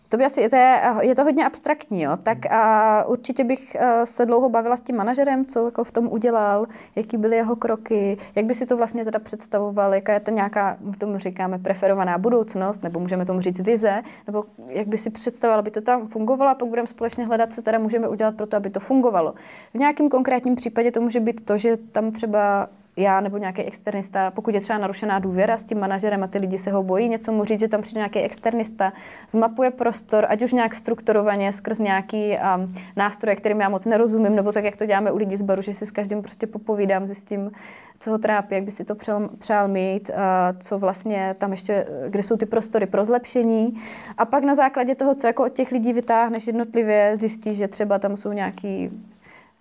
[0.10, 2.18] To by asi, to je, je to hodně abstraktní, jo?
[2.24, 6.08] tak a určitě bych eh, se dlouho bavila s tím manažerem, co jako v tom
[6.08, 10.32] udělal, jaký byly jeho kroky, jak by si to vlastně teda představoval, jaká je to
[10.32, 15.60] nějaká, tomu říkáme, preferovaná budoucnost, nebo můžeme tomu říct vize, nebo jak by si představoval,
[15.60, 18.58] aby to tam fungovalo a pak budeme společně hledat, co teda můžeme udělat pro to,
[18.58, 19.34] aby to fungovalo.
[19.74, 24.32] V nějakém konkrétním případě to může být to, že tam třeba já nebo nějaký externista,
[24.32, 27.32] pokud je třeba narušená důvěra s tím manažerem a ty lidi se ho bojí něco
[27.32, 28.94] mu říct, že tam přijde nějaký externista,
[29.30, 34.52] zmapuje prostor, ať už nějak strukturovaně skrz nějaký um, nástroje, kterým já moc nerozumím, nebo
[34.52, 37.52] tak, jak to děláme u lidí z baru, že si s každým prostě popovídám, zjistím,
[38.00, 41.88] co ho trápí, jak by si to přál, přál mít, a co vlastně tam ještě,
[42.10, 43.74] kde jsou ty prostory pro zlepšení.
[44.18, 48.00] A pak na základě toho, co jako od těch lidí vytáhneš jednotlivě, zjistíš, že třeba
[48.00, 48.90] tam jsou nějaký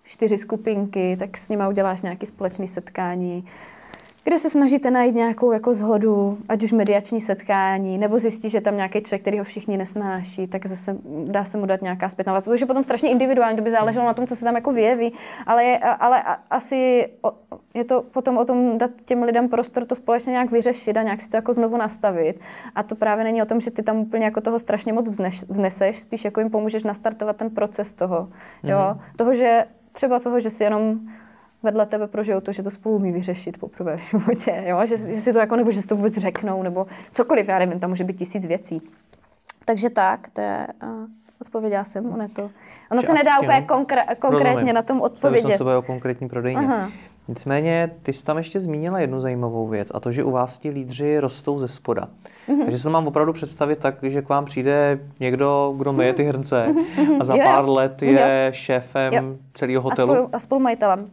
[0.07, 3.45] čtyři skupinky, tak s nimi uděláš nějaké společné setkání,
[4.23, 8.75] kde se snažíte najít nějakou jako zhodu, ať už mediační setkání, nebo zjistíš, že tam
[8.75, 12.55] nějaký člověk, který ho všichni nesnáší, tak zase dá se mu dát nějaká zpětná vazba.
[12.55, 15.13] To je potom strašně individuální, to by záleželo na tom, co se tam jako vyjeví,
[15.45, 17.09] ale, je, ale asi
[17.73, 21.21] je to potom o tom dát těm lidem prostor to společně nějak vyřešit a nějak
[21.21, 22.39] si to jako znovu nastavit.
[22.75, 25.99] A to právě není o tom, že ty tam úplně jako toho strašně moc vzneseš,
[25.99, 28.29] spíš jako jim pomůžeš nastartovat ten proces toho.
[28.63, 28.77] Jo?
[28.77, 28.99] Mm-hmm.
[29.15, 29.65] Toho, že
[29.97, 30.99] třeba toho, že si jenom
[31.63, 34.85] vedle tebe prožijou to, že to spolu umí vyřešit poprvé v životě, jo?
[34.85, 37.79] Že, že si to jako, nebo že si to vůbec řeknou, nebo cokoliv, já nevím,
[37.79, 38.81] tam může být tisíc věcí.
[39.65, 40.89] Takže tak, to je, uh,
[41.41, 42.49] odpověděla jsem, ono, to,
[42.91, 44.75] ono se nedá úplně konkr- konkrétně Rozumím.
[44.75, 45.57] na tom odpovědět.
[45.57, 46.59] Jsem o konkrétní prodejně.
[46.59, 46.91] Aha.
[47.27, 50.69] Nicméně, ty jsi tam ještě zmínila jednu zajímavou věc, a to, že u vás ti
[50.69, 52.07] lídři rostou ze spoda.
[52.47, 52.63] Mm-hmm.
[52.63, 56.23] Takže se to mám opravdu představit tak, že k vám přijde někdo, kdo myje ty
[56.23, 57.17] hrnce mm-hmm.
[57.19, 58.53] a za pár let je jo.
[58.53, 59.23] šéfem jo.
[59.53, 60.11] celého hotelu.
[60.11, 61.09] A, spolu, a spolumajitelem.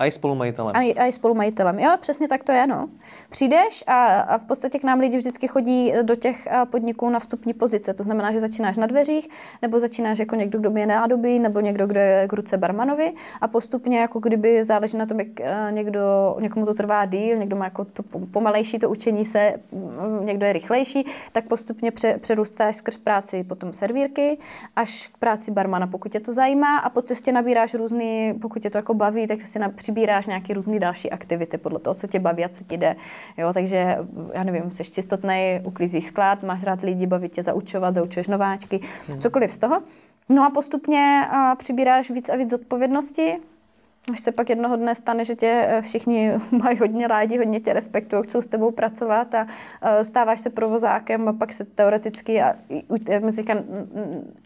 [0.00, 0.72] A i spolumajitelem.
[0.74, 1.78] A, i spolumajitelem.
[1.78, 2.88] Jo, přesně tak to je, no.
[3.30, 7.54] Přijdeš a, a v podstatě k nám lidi vždycky chodí do těch podniků na vstupní
[7.54, 7.94] pozice.
[7.94, 9.28] To znamená, že začínáš na dveřích,
[9.62, 13.48] nebo začínáš jako někdo, kdo je nádobí, nebo někdo, kdo je k ruce barmanovi a
[13.48, 15.28] postupně, jako kdyby záleží na tom, jak
[15.70, 19.54] někdo, někomu to trvá díl, někdo má jako to pomalejší to učení se,
[20.20, 24.38] někdo je rychlejší, tak postupně pře, přerůstáš skrz práci potom servírky
[24.76, 28.70] až k práci barmana, pokud tě to zajímá a po cestě nabíráš různý, pokud tě
[28.70, 32.18] to jako baví, tak si na, přibíráš nějaké různé další aktivity podle toho, co tě
[32.18, 32.96] baví a co ti jde.
[33.38, 33.96] Jo, takže
[34.34, 39.18] já nevím, jsi čistotný, uklízíš sklad, máš rád lidi, baví tě zaučovat, zaučuješ nováčky, hmm.
[39.18, 39.82] cokoliv z toho.
[40.28, 43.36] No a postupně a, přibíráš víc a víc zodpovědnosti,
[44.12, 46.32] až se pak jednoho dne stane, že tě eh, všichni
[46.62, 49.46] mají hodně rádi, hodně tě respektují, chcou s tebou pracovat a
[49.82, 52.54] eh, stáváš se provozákem a pak se teoreticky, a
[53.20, 53.32] my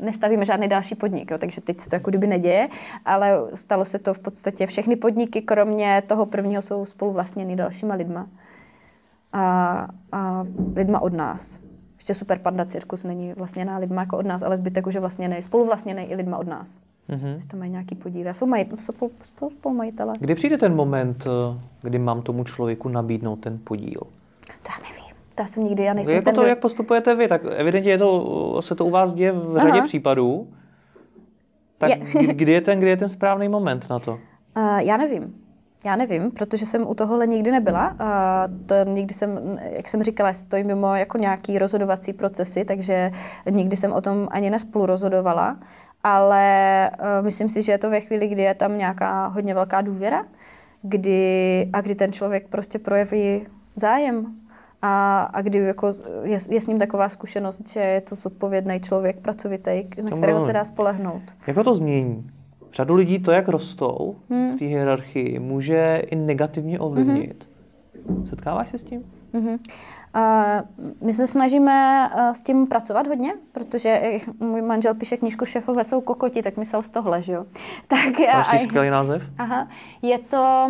[0.01, 2.69] nestavíme žádný další podnik, jo, takže teď se to jako kdyby neděje,
[3.05, 7.95] ale stalo se to v podstatě všechny podniky, kromě toho prvního, jsou spolu vlastněny dalšíma
[7.95, 8.29] lidma.
[9.33, 11.59] A, a lidma od nás.
[11.95, 15.43] Ještě Super Panda Cirkus není vlastněná lidma jako od nás, ale zbytek už je vlastněný,
[15.43, 16.79] spoluvlastněný i lidma od nás.
[17.09, 17.37] Mm-hmm.
[17.37, 18.35] Že to mají nějaký podíl.
[18.35, 20.15] Jsou, maj, jsou spolu, spolumajitele.
[20.19, 24.01] Kdy přijde ten moment, eh, kdy mám tomu člověku nabídnout ten podíl?
[24.47, 25.15] To já nevím.
[25.35, 26.35] To já jsem nikdy, já nejsem jako ten...
[26.35, 29.79] to, jak postupujete vy, tak evidentně je to, se to u vás děje v řadě
[29.79, 29.87] Aha.
[29.87, 30.49] případů.
[31.79, 32.27] Tak je.
[32.35, 34.13] kdy, je ten, kdy je ten správný moment na to?
[34.13, 35.35] Uh, já nevím.
[35.85, 37.97] Já nevím, protože jsem u tohohle nikdy nebyla.
[37.99, 43.11] A to nikdy jsem, jak jsem říkala, stojím mimo jako nějaký rozhodovací procesy, takže
[43.51, 45.57] nikdy jsem o tom ani nespolu rozhodovala.
[46.05, 49.81] Ale uh, myslím si, že je to ve chvíli, kdy je tam nějaká hodně velká
[49.81, 50.25] důvěra
[50.85, 54.27] kdy, a kdy ten člověk prostě projeví zájem
[54.83, 55.91] a, a kdy jako
[56.23, 60.53] je, je s ním taková zkušenost, že je to zodpovědný člověk, pracovitý, na kterého se
[60.53, 61.23] dá spolehnout.
[61.47, 62.31] Jak to změní?
[62.75, 64.57] řadu lidí to, jak rostou hmm.
[64.57, 67.49] v té hierarchii, může i negativně ovlivnit.
[68.09, 68.27] Hmm.
[68.27, 69.03] Setkáváš se s tím?
[69.33, 69.59] Hmm.
[71.01, 74.03] My se snažíme uh, s tím pracovat hodně, protože
[74.41, 77.45] můj manžel píše knížku Šéfové jsou kokoti, tak myslel z tohle, že jo.
[77.87, 79.23] Tak, Další skvělý název.
[79.39, 79.69] Aha,
[80.03, 80.69] je to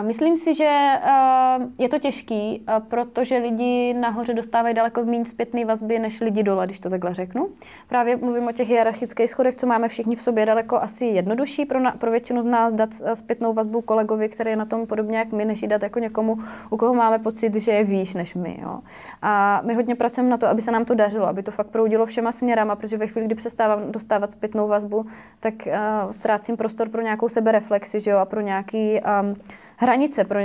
[0.00, 5.64] Myslím si, že eh, je to těžký, eh, protože lidi nahoře dostávají daleko méně zpětné
[5.64, 7.48] vazby než lidi dole, když to takhle řeknu.
[7.88, 11.80] Právě mluvím o těch hierarchických schodech, co máme všichni v sobě daleko asi jednodušší pro,
[11.80, 15.18] na, pro většinu z nás dát eh, zpětnou vazbu kolegovi, který je na tom podobně
[15.18, 16.38] jak my, než ji dát jako někomu,
[16.70, 18.58] u koho máme pocit, že je výš než my.
[18.62, 18.78] Jo.
[19.22, 22.06] A my hodně pracujeme na to, aby se nám to dařilo, aby to fakt proudilo
[22.06, 25.06] všema směrama, protože ve chvíli, kdy přestávám dostávat zpětnou vazbu,
[25.40, 25.72] tak uh,
[26.10, 29.36] ztrácím prostor pro nějakou sebereflexi že jo, a pro nějaký um,
[29.82, 30.24] hranice.
[30.24, 30.40] Pro,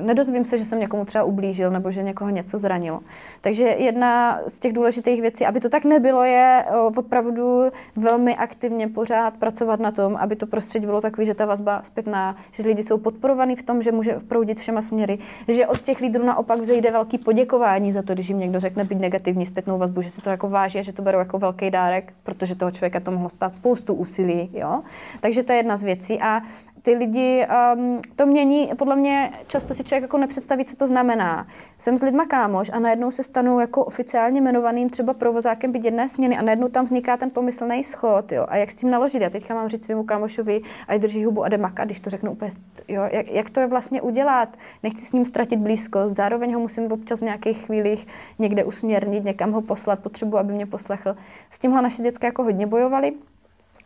[0.00, 3.00] nedozvím se, že jsem někomu třeba ublížil nebo že někoho něco zranilo.
[3.40, 6.64] Takže jedna z těch důležitých věcí, aby to tak nebylo, je
[6.96, 7.62] opravdu
[7.96, 12.36] velmi aktivně pořád pracovat na tom, aby to prostředí bylo takové, že ta vazba zpětná,
[12.52, 15.18] že lidi jsou podporovaní v tom, že může proudit všema směry,
[15.48, 19.00] že od těch lídrů naopak vzejde velký poděkování za to, když jim někdo řekne být
[19.00, 22.12] negativní zpětnou vazbu, že se to jako váží a že to berou jako velký dárek,
[22.22, 24.50] protože toho člověka to mohlo stát spoustu úsilí.
[24.52, 24.82] Jo?
[25.20, 26.20] Takže to je jedna z věcí.
[26.20, 26.42] A
[26.82, 31.46] ty lidi um, to mění, podle mě často si člověk jako nepředstaví, co to znamená.
[31.78, 36.08] Jsem s lidma kámoš a najednou se stanu jako oficiálně jmenovaným třeba provozákem byt jedné
[36.08, 38.46] směny a najednou tam vzniká ten pomyslný schod, jo.
[38.48, 39.22] A jak s tím naložit?
[39.22, 42.32] Já teďka mám říct svému kámošovi, a drží hubu a jde makat, když to řeknu
[42.32, 42.50] úplně,
[42.88, 43.02] jo.
[43.12, 44.56] Jak, jak, to je vlastně udělat?
[44.82, 48.06] Nechci s ním ztratit blízkost, zároveň ho musím občas v nějakých chvílích
[48.38, 51.16] někde usměrnit, někam ho poslat, potřebuji, aby mě poslechl.
[51.50, 53.12] S tímhle naše děcka jako hodně bojovali.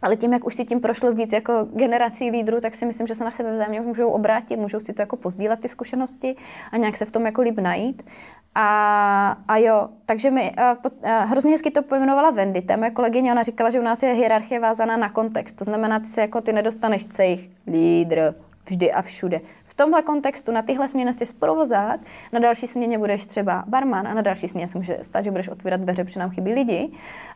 [0.06, 3.14] Ale tím, jak už si tím prošlo víc jako generací lídrů, tak si myslím, že
[3.14, 6.36] se na sebe vzájemně můžou obrátit, můžou si to jako pozdílet ty zkušenosti
[6.72, 8.02] a nějak se v tom jako líp najít.
[8.54, 13.42] A, a jo, takže mi uh, hrozně hezky to pojmenovala Wendy, ta moje kolegyně, ona
[13.42, 15.56] říkala, že u nás je hierarchie vázaná na kontext.
[15.56, 18.34] To znamená, ty se jako ty nedostaneš cejch lídr
[18.68, 19.40] vždy a všude
[19.76, 22.00] tomhle kontextu na tyhle směny jsi provozák,
[22.32, 25.48] na další směně budeš třeba barman a na další směně se může stát, že budeš
[25.48, 26.90] otvírat dveře, protože nám chybí lidi.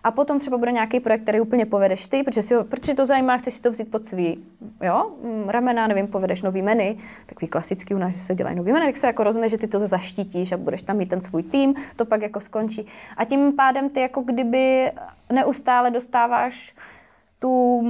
[0.05, 3.07] A potom třeba bude nějaký projekt, který úplně povedeš ty, protože, si ho, protože to
[3.07, 4.45] zajímá, chceš si to vzít pod svý
[4.83, 8.73] jo, mm, ramena, nevím, povedeš nový menu, takový klasický u nás, že se dělají nový
[8.73, 11.43] menu, tak se jako rozhodne, že ty to zaštítíš a budeš tam mít ten svůj
[11.43, 12.87] tým, to pak jako skončí.
[13.17, 14.93] A tím pádem ty jako kdyby
[15.33, 16.75] neustále dostáváš
[17.41, 17.83] tu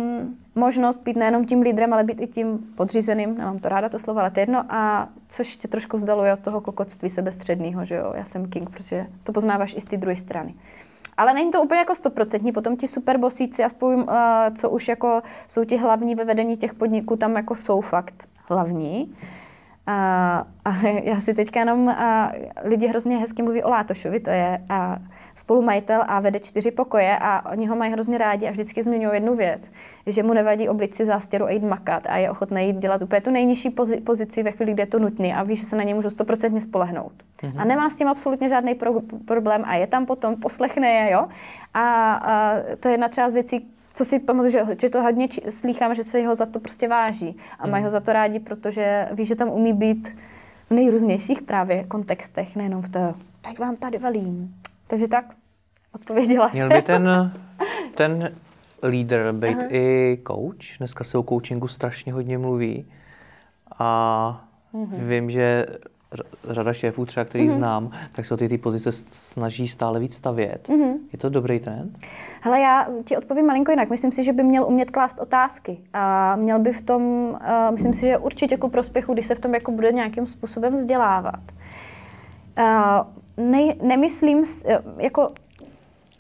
[0.54, 4.20] možnost být nejenom tím lídrem, ale být i tím podřízeným, nemám to ráda to slovo,
[4.20, 8.24] ale to jedno, a což tě trošku vzdaluje od toho kokotství sebestředného, že jo, já
[8.24, 10.54] jsem king, protože to poznáváš i z té druhé strany.
[11.16, 14.06] Ale není to úplně jako stoprocentní, potom ti superbosíci, aspoň uh,
[14.54, 19.14] co už jako jsou ti hlavní ve vedení těch podniků, tam jako jsou fakt hlavní.
[19.86, 22.32] A, a já si teďka jenom, a,
[22.64, 24.98] lidi hrozně hezky mluví o Látošovi, to je a,
[25.36, 29.36] spolumajitel a vede čtyři pokoje a oni ho mají hrozně rádi a vždycky zmiňují jednu
[29.36, 29.72] věc,
[30.06, 33.30] že mu nevadí oblici zástěru a jít makat a je ochotný jít dělat úplně tu
[33.30, 35.94] nejnižší pozi- pozici ve chvíli, kde je to nutné a ví, že se na ně
[35.94, 37.12] můžou stoprocentně spolehnout.
[37.42, 37.60] Mm-hmm.
[37.60, 41.28] A nemá s tím absolutně žádný pro- problém a je tam potom, poslechne je, jo.
[41.74, 45.28] A, a to je jedna třeba z věcí, co si pamatuju, že, že to hodně
[45.28, 47.90] či, slýchám, že se ho za to prostě váží a mají ho mhm.
[47.90, 50.08] za to rádi, protože ví, že tam umí být
[50.70, 54.59] v nejrůznějších právě kontextech, nejenom v to, tak vám tady velím.
[54.90, 55.24] Takže tak,
[55.94, 56.56] odpověděla jsem.
[56.56, 57.32] Měl by ten,
[57.94, 58.32] ten
[58.82, 59.66] lídr být Aha.
[59.68, 60.78] i coach?
[60.78, 62.86] Dneska se o coachingu strašně hodně mluví.
[63.78, 65.06] A mm-hmm.
[65.08, 65.66] vím, že
[66.48, 67.54] řada šéfů třeba, který mm-hmm.
[67.54, 70.68] znám, tak se o ty, ty pozice snaží stále víc stavět.
[70.68, 70.94] Mm-hmm.
[71.12, 71.98] Je to dobrý trend?
[72.42, 73.90] Hele, já ti odpovím malinko jinak.
[73.90, 77.92] Myslím si, že by měl umět klást otázky a měl by v tom, uh, myslím
[77.92, 81.40] si, že určitě ku prospěchu, když se v tom jako bude nějakým způsobem vzdělávat.
[82.58, 84.44] Uh, ne, nemyslím, uh,
[84.98, 85.28] jako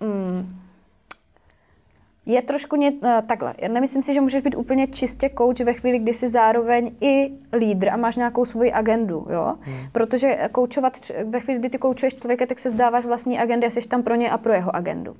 [0.00, 0.56] mm,
[2.26, 3.54] je trošku ně, uh, takhle.
[3.58, 7.30] Já nemyslím si, že můžeš být úplně čistě coach ve chvíli, kdy jsi zároveň i
[7.52, 9.54] lídr a máš nějakou svoji agendu, jo?
[9.60, 9.76] Hmm.
[9.92, 13.88] Protože koučovat, ve chvíli, kdy ty koučuješ člověka, tak se vzdáváš vlastní agendy a jsi
[13.88, 15.16] tam pro ně a pro jeho agendu.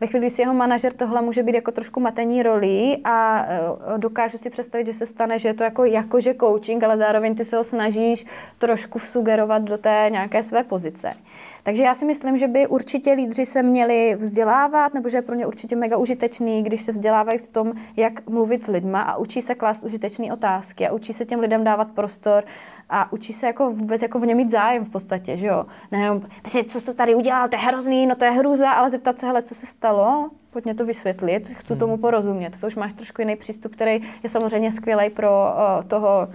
[0.00, 3.46] Ve chvíli, jsi jeho manažer, tohle může být jako trošku matení roli a
[3.92, 7.34] uh, dokážu si představit, že se stane, že je to jako jakože coaching, ale zároveň
[7.34, 8.26] ty se ho snažíš
[8.58, 11.12] trošku sugerovat do té nějaké své pozice.
[11.62, 15.34] Takže já si myslím, že by určitě lídři se měli vzdělávat, nebo že je pro
[15.34, 19.42] ně určitě mega užitečný, když se vzdělávají v tom, jak mluvit s lidma a učí
[19.42, 22.44] se klást užitečné otázky a učí se těm lidem dávat prostor
[22.90, 25.66] a učí se jako vůbec jako v něm mít zájem v podstatě, že jo.
[25.90, 26.22] Nejenom,
[26.66, 29.26] co jsi to tady udělal, to je hrozný, no to je hruza, ale zeptat se,
[29.26, 32.00] hele, co se stalo, pojď to vysvětlit, chci tomu hmm.
[32.00, 32.60] porozumět.
[32.60, 36.28] To už máš trošku jiný přístup, který je samozřejmě skvělý pro uh, toho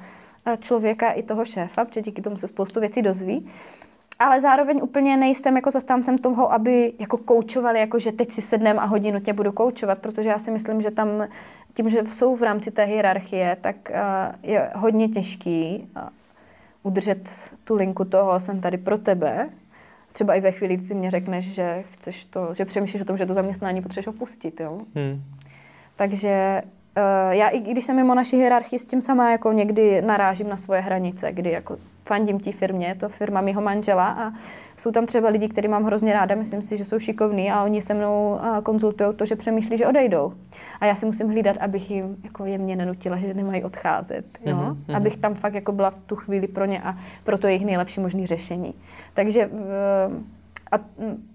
[0.45, 3.49] eh, člověka i toho šéfa, protože díky tomu se spoustu věcí dozví
[4.23, 8.79] ale zároveň úplně nejsem jako zastáncem toho, aby jako koučovali, jako že teď si sednem
[8.79, 11.27] a hodinu tě budu koučovat, protože já si myslím, že tam
[11.73, 16.01] tím, že jsou v rámci té hierarchie, tak uh, je hodně těžký uh,
[16.83, 17.29] udržet
[17.63, 19.49] tu linku toho, jsem tady pro tebe.
[20.11, 23.17] Třeba i ve chvíli, kdy ty mě řekneš, že chceš to, že přemýšlíš o tom,
[23.17, 24.81] že to zaměstnání potřebuješ opustit, jo.
[24.95, 25.21] Hmm.
[25.95, 26.61] Takže
[26.97, 30.57] uh, já i když jsem mimo naší hierarchii s tím sama jako někdy narážím na
[30.57, 34.31] svoje hranice, kdy jako fandím té firmě, je to firma mého manžela a
[34.77, 37.81] jsou tam třeba lidi, který mám hrozně ráda, myslím si, že jsou šikovní a oni
[37.81, 40.33] se mnou konzultují to, že přemýšlí, že odejdou.
[40.79, 44.25] A já si musím hlídat, abych jim jako jemně nenutila, že nemají odcházet.
[44.45, 44.57] Jo?
[44.57, 44.95] Mm-hmm.
[44.95, 47.99] Abych tam fakt jako byla v tu chvíli pro ně a pro to jejich nejlepší
[47.99, 48.73] možné řešení.
[49.13, 49.49] Takže
[50.71, 50.79] a,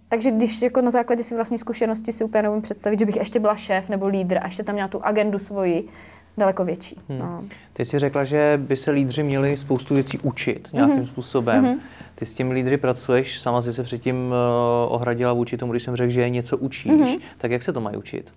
[0.09, 3.41] takže když jako na základě si vlastní zkušenosti si úplně nevím představit, že bych ještě
[3.41, 5.89] byla šéf nebo lídr a ještě tam měla tu agendu svoji,
[6.39, 7.01] daleko větší.
[7.09, 7.19] Hmm.
[7.19, 7.45] No.
[7.73, 11.07] Teď jsi řekla, že by se lídři měli spoustu věcí učit nějakým mm-hmm.
[11.07, 11.65] způsobem.
[11.65, 11.79] Mm-hmm.
[12.15, 14.35] Ty s těmi lídry pracuješ, sama jsi se předtím uh,
[14.95, 16.93] ohradila vůči tomu, když jsem řekl, že je něco učíš.
[16.93, 17.21] Mm-hmm.
[17.39, 18.31] Tak jak se to mají učit?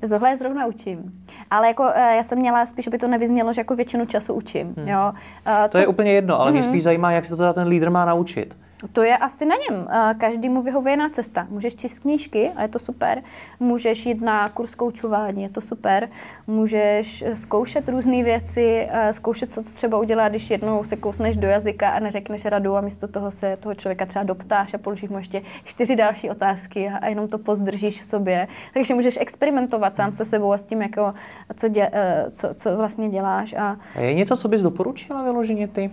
[0.08, 1.12] Tohle je zrovna učím.
[1.50, 4.74] Ale jako uh, já jsem měla spíš, aby to nevyznělo, že jako většinu času učím.
[4.78, 4.88] Hmm.
[4.88, 5.12] Jo?
[5.46, 5.78] Uh, to co...
[5.78, 6.52] je úplně jedno, ale mm-hmm.
[6.52, 6.70] mě mhm.
[6.70, 8.56] spíš zajímá, jak se to teda ten lídr má naučit.
[8.92, 9.88] To je asi na něm.
[10.18, 11.46] Každý mu vyhovuje na cesta.
[11.50, 13.22] Můžeš číst knížky a je to super.
[13.60, 16.08] Můžeš jít na kurz koučování, je to super.
[16.46, 21.98] Můžeš zkoušet různé věci, zkoušet, co třeba udělá, když jednou se kousneš do jazyka a
[21.98, 25.96] neřekneš radu a místo toho se toho člověka třeba doptáš a položíš mu ještě čtyři
[25.96, 28.48] další otázky a jenom to pozdržíš v sobě.
[28.74, 31.14] Takže můžeš experimentovat sám se sebou a s tím, jako,
[31.54, 33.52] co, dě, e, co, co vlastně děláš.
[33.52, 33.76] A...
[33.94, 35.90] a je něco, co bys doporučila vyloženě ty?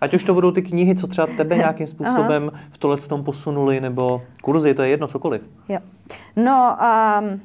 [0.00, 2.62] Ať už to budou ty knihy, co třeba tebe nějakým způsobem Aha.
[2.70, 5.42] v tohle tom posunuli, nebo kurzy, to je jedno, cokoliv.
[5.68, 5.78] Jo.
[6.36, 6.76] No,
[7.20, 7.40] um,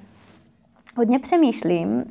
[0.97, 1.89] hodně přemýšlím.
[1.89, 2.03] Uh,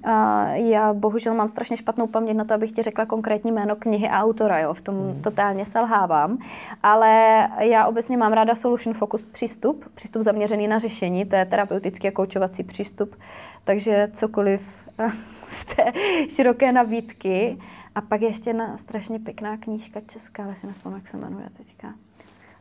[0.55, 4.25] já bohužel mám strašně špatnou paměť na to, abych ti řekla konkrétní jméno knihy a
[4.25, 4.75] autora, jo.
[4.75, 5.23] v tom hmm.
[5.23, 6.39] totálně selhávám.
[6.83, 12.09] Ale já obecně mám ráda solution focus přístup, přístup zaměřený na řešení, to je terapeutický
[12.09, 13.17] a koučovací přístup,
[13.65, 14.89] takže cokoliv
[15.45, 15.93] z té
[16.29, 17.59] široké nabídky.
[17.95, 21.95] A pak ještě jedna strašně pěkná knížka česká, ale si nespomínám, jak se jmenuje teďka.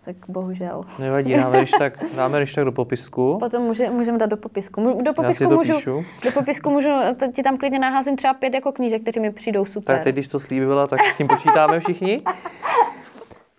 [0.05, 0.83] Tak bohužel.
[0.99, 3.37] Nevadí, dáme když tak, dáme když tak do popisku.
[3.39, 5.01] Potom může, můžeme dát do popisku.
[5.01, 6.05] Do popisku, můžu, píšu.
[6.23, 6.89] do popisku můžu,
[7.35, 9.95] ti tam klidně naházím třeba pět jako knížek, které mi přijdou super.
[9.95, 12.21] Tak teď, když to slíbila, tak s tím počítáme všichni.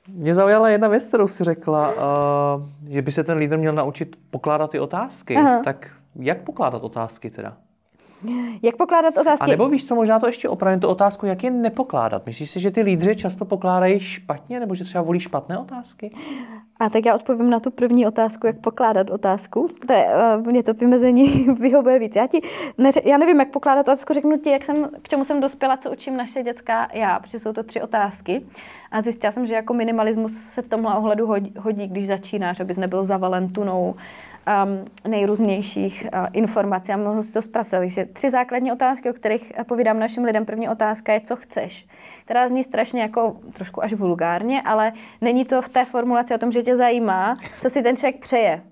[0.09, 4.17] Mě zaujala jedna věc, kterou si řekla, uh, že by se ten lídr měl naučit
[4.31, 5.37] pokládat ty otázky.
[5.37, 5.61] Aha.
[5.65, 7.57] Tak jak pokládat otázky teda?
[8.63, 9.45] Jak pokládat otázky?
[9.45, 12.27] A nebo víš co, možná to ještě opravím tu otázku, jak je nepokládat.
[12.27, 16.11] Myslíš si, že ty lídři často pokládají špatně, nebo že třeba volí špatné otázky?
[16.83, 19.69] A tak já odpovím na tu první otázku, jak pokládat otázku.
[19.87, 20.07] To je,
[20.39, 21.29] uh, mě to vymezení
[21.61, 22.17] vyhovuje víc.
[22.17, 22.41] Já, ti
[22.79, 25.91] neře- já nevím, jak pokládat otázku, řeknu ti, jak jsem, k čemu jsem dospěla, co
[25.91, 28.47] učím naše dětská já, protože jsou to tři otázky.
[28.91, 32.77] A zjistila jsem, že jako minimalismus se v tomhle ohledu hodí, hodí když začínáš, abys
[32.77, 37.81] nebyl zavalen tunou um, nejrůznějších uh, informací a mohl si to zpracovat.
[37.81, 40.45] Takže tři základní otázky, o kterých povídám našim lidem.
[40.45, 41.87] První otázka je, co chceš.
[42.33, 46.53] Která zní strašně jako trošku až vulgárně, ale není to v té formulaci o tom,
[46.53, 48.63] že tě zajímá, co si ten člověk přeje.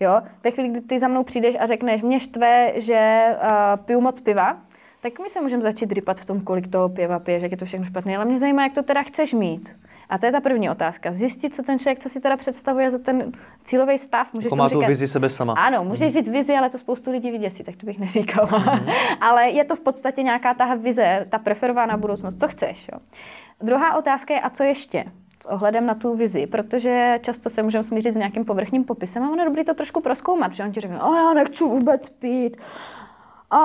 [0.00, 0.20] Jo?
[0.44, 4.20] Ve chvíli, kdy ty za mnou přijdeš a řekneš, mě štve, že uh, piju moc
[4.20, 4.58] piva,
[5.00, 7.64] tak my se můžeme začít rypat v tom, kolik toho piva piješ, jak je to
[7.64, 9.76] všechno špatné, ale mě zajímá, jak to teda chceš mít.
[10.08, 11.12] A to je ta první otázka.
[11.12, 13.32] Zjistit, co ten člověk, co si teda představuje za ten
[13.64, 14.34] cílový stav.
[14.34, 15.52] Můžeš jako má tu vizi sebe sama.
[15.52, 16.18] Ano, můžeš mm.
[16.18, 18.58] žít vizi, ale to spoustu lidí vyděsí, tak to bych neříkala.
[18.58, 18.88] Mm.
[19.20, 22.40] ale je to v podstatě nějaká ta vize, ta preferovaná budoucnost.
[22.40, 22.88] Co chceš?
[22.92, 22.98] Jo?
[23.60, 25.04] Druhá otázka je, a co ještě?
[25.42, 29.30] s ohledem na tu vizi, protože často se můžeme smířit s nějakým povrchním popisem a
[29.30, 32.56] ono je dobrý to trošku proskoumat, že on ti řekne, a já nechci vůbec pít,
[33.50, 33.60] a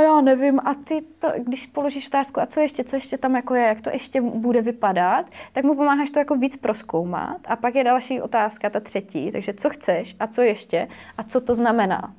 [0.00, 3.54] já nevím, a ty to, když položíš otázku, a co ještě, co ještě tam jako
[3.54, 7.40] je, jak to ještě bude vypadat, tak mu pomáháš to jako víc proskoumat.
[7.48, 11.40] A pak je další otázka, ta třetí, takže co chceš a co ještě a co
[11.40, 12.14] to znamená.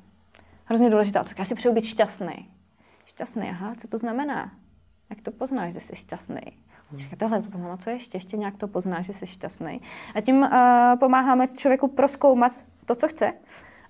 [0.65, 1.41] Hrozně důležitá otázka.
[1.41, 2.49] Já si přeju být šťastný.
[3.05, 4.51] Šťastný, aha, co to znamená?
[5.09, 6.41] Jak to poznáš, že jsi šťastný?
[6.95, 8.15] Říká, tohle to pomáhá, co ještě?
[8.15, 9.81] Ještě nějak to poznáš, že jsi šťastný.
[10.15, 10.49] A tím uh,
[10.99, 12.51] pomáháme člověku proskoumat
[12.85, 13.33] to, co chce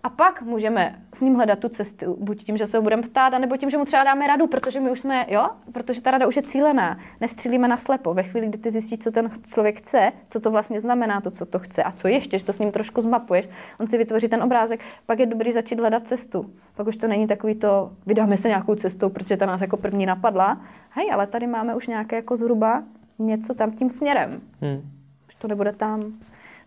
[0.06, 3.30] a pak můžeme s ním hledat tu cestu, buď tím, že se ho budeme ptát,
[3.30, 6.28] nebo tím, že mu třeba dáme radu, protože my už jsme, jo, protože ta rada
[6.28, 7.00] už je cílená.
[7.22, 8.14] Nestřílíme na slepo.
[8.14, 11.46] Ve chvíli, kdy ty zjistíš, co ten člověk chce, co to vlastně znamená, to, co
[11.46, 13.50] to chce a co ještě, že to s ním trošku zmapuješ,
[13.80, 16.54] on si vytvoří ten obrázek, pak je dobrý začít hledat cestu.
[16.76, 20.06] Pak už to není takový to, vydáme se nějakou cestou, protože ta nás jako první
[20.06, 20.62] napadla.
[20.90, 22.84] Hej, ale tady máme už nějaké jako zhruba
[23.20, 24.42] něco tam tím směrem.
[24.62, 24.82] Hmm.
[25.28, 26.02] Už to nebude tam.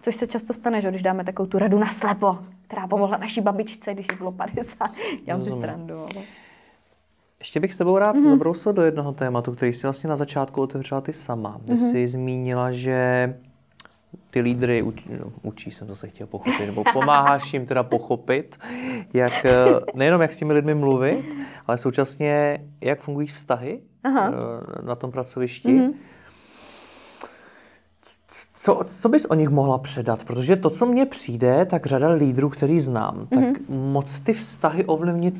[0.00, 3.40] Což se často stane, že když dáme takovou tu radu na slepo, která pomohla naší
[3.40, 4.90] babičce, když jí bylo 50.
[5.26, 6.06] Já si strandu.
[7.38, 8.30] Ještě bych s tebou rád mm-hmm.
[8.30, 11.60] zabrousil do jednoho tématu, který jsi vlastně na začátku otevřela ty sama.
[11.66, 11.90] Ty mm-hmm.
[11.90, 13.34] jsi zmínila, že
[14.30, 18.58] ty lídry učí, no, učí, jsem zase chtěl pochopit, nebo pomáháš jim teda pochopit,
[19.14, 19.64] jak, eh,
[19.94, 21.24] nejenom jak s těmi lidmi mluvit,
[21.66, 24.32] ale současně jak fungují vztahy Aha.
[24.32, 25.68] Eh, na tom pracovišti.
[25.68, 25.92] Mm-hmm
[28.68, 30.24] co, co bys o nich mohla předat?
[30.24, 33.52] Protože to, co mně přijde, tak řada lídrů, který znám, mm-hmm.
[33.54, 33.92] tak mhm.
[33.92, 35.34] moc ty vztahy ovlivnit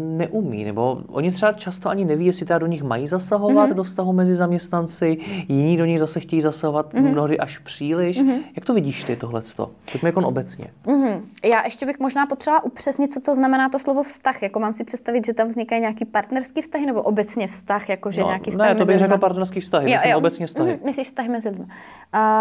[0.00, 0.64] neumí.
[0.64, 3.74] Nebo oni třeba často ani neví, jestli teda do nich mají zasahovat mm-hmm.
[3.74, 7.12] do vztahu mezi zaměstnanci, jiní do nich zase chtějí zasahovat mm-hmm.
[7.12, 8.20] mnohdy až příliš.
[8.20, 8.38] Mm-hmm.
[8.56, 9.70] Jak to vidíš ty tohleto?
[9.92, 10.66] Pojďme jako obecně.
[10.86, 11.20] Mm-hmm.
[11.44, 14.42] Já ještě bych možná potřebovala upřesnit, co to znamená to slovo vztah.
[14.42, 18.20] Jako mám si představit, že tam vznikají nějaký partnerský vztahy nebo obecně vztah, jako že
[18.20, 20.18] no, nějaký vztah Ne, to bych řekl partnerský vztahy, jo, jo.
[20.18, 20.72] obecně vztahy.
[20.72, 20.84] Mm-hmm.
[20.84, 21.66] Myslíš vztahy mezi lidmi.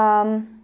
[0.02, 0.62] Um,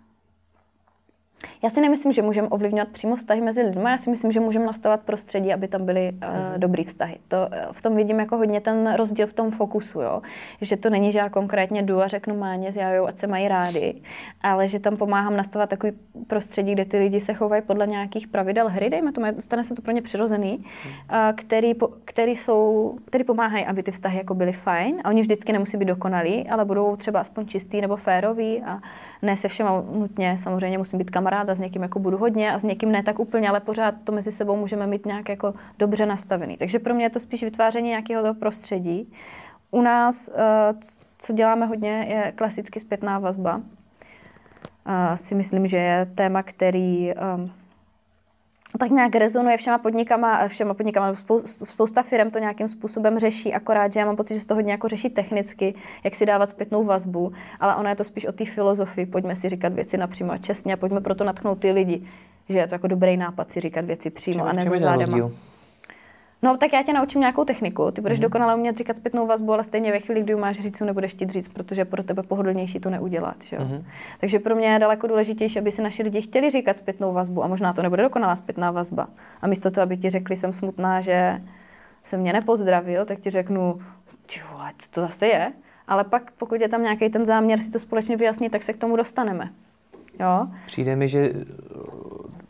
[1.63, 4.65] já si nemyslím, že můžeme ovlivňovat přímo vztahy mezi lidmi, já si myslím, že můžeme
[4.65, 7.17] nastavovat prostředí, aby tam byly uh, dobrý vztahy.
[7.27, 10.21] To, uh, v tom vidím jako hodně ten rozdíl v tom fokusu, jo?
[10.61, 13.47] že to není, že já konkrétně jdu a řeknu máně s Jajou, ať se mají
[13.47, 14.01] rádi,
[14.41, 15.93] ale že tam pomáhám nastavovat takový
[16.27, 19.81] prostředí, kde ty lidi se chovají podle nějakých pravidel hry, dejme tomu, stane se to
[19.81, 20.65] pro ně přirozený, uh,
[21.35, 25.53] který, po, který, jsou, který pomáhají, aby ty vztahy jako byly fajn a oni vždycky
[25.53, 28.79] nemusí být dokonalí, ale budou třeba aspoň čistý nebo férový a
[29.21, 32.53] ne se všema nutně samozřejmě musím být kamarád kamarád a s někým jako budu hodně
[32.53, 35.53] a s někým ne tak úplně, ale pořád to mezi sebou můžeme mít nějak jako
[35.79, 36.57] dobře nastavený.
[36.57, 39.13] Takže pro mě je to spíš vytváření nějakého toho prostředí.
[39.71, 40.73] U nás, eh,
[41.17, 43.61] co děláme hodně, je klasicky zpětná vazba.
[45.15, 47.51] Si myslím, že je téma, který ehm,
[48.77, 51.13] tak nějak rezonuje všema podnikama, všema podnikama,
[51.63, 54.71] spousta firm to nějakým způsobem řeší, akorát, že já mám pocit, že se to hodně
[54.71, 55.73] jako řeší technicky,
[56.03, 59.49] jak si dávat zpětnou vazbu, ale ono je to spíš o té filozofii, pojďme si
[59.49, 62.07] říkat věci napřímo a čestně a pojďme proto natknout ty lidi,
[62.49, 65.29] že je to jako dobrý nápad si říkat věci přímo Čím, a ne za zádama.
[66.47, 67.91] No, tak já tě naučím nějakou techniku.
[67.91, 68.21] Ty budeš mm-hmm.
[68.21, 71.47] dokonale umět říkat zpětnou vazbu, ale stejně ve chvíli, kdy máš říct, nebudeš chtít říct,
[71.47, 73.35] protože pro tebe pohodlnější to neudělat.
[73.43, 73.57] Že?
[73.57, 73.83] Mm-hmm.
[74.19, 77.47] Takže pro mě je daleko důležitější, aby si naši lidi chtěli říkat zpětnou vazbu a
[77.47, 79.07] možná to nebude dokonalá zpětná vazba.
[79.41, 81.41] A místo toho, aby ti řekli, jsem smutná, že
[82.03, 83.79] se mě nepozdravil, tak ti řeknu,
[84.27, 85.53] co to zase je.
[85.87, 88.77] Ale pak, pokud je tam nějaký ten záměr si to společně vyjasnit, tak se k
[88.77, 89.49] tomu dostaneme.
[90.19, 90.47] Jo?
[90.65, 91.33] Přijde mi, že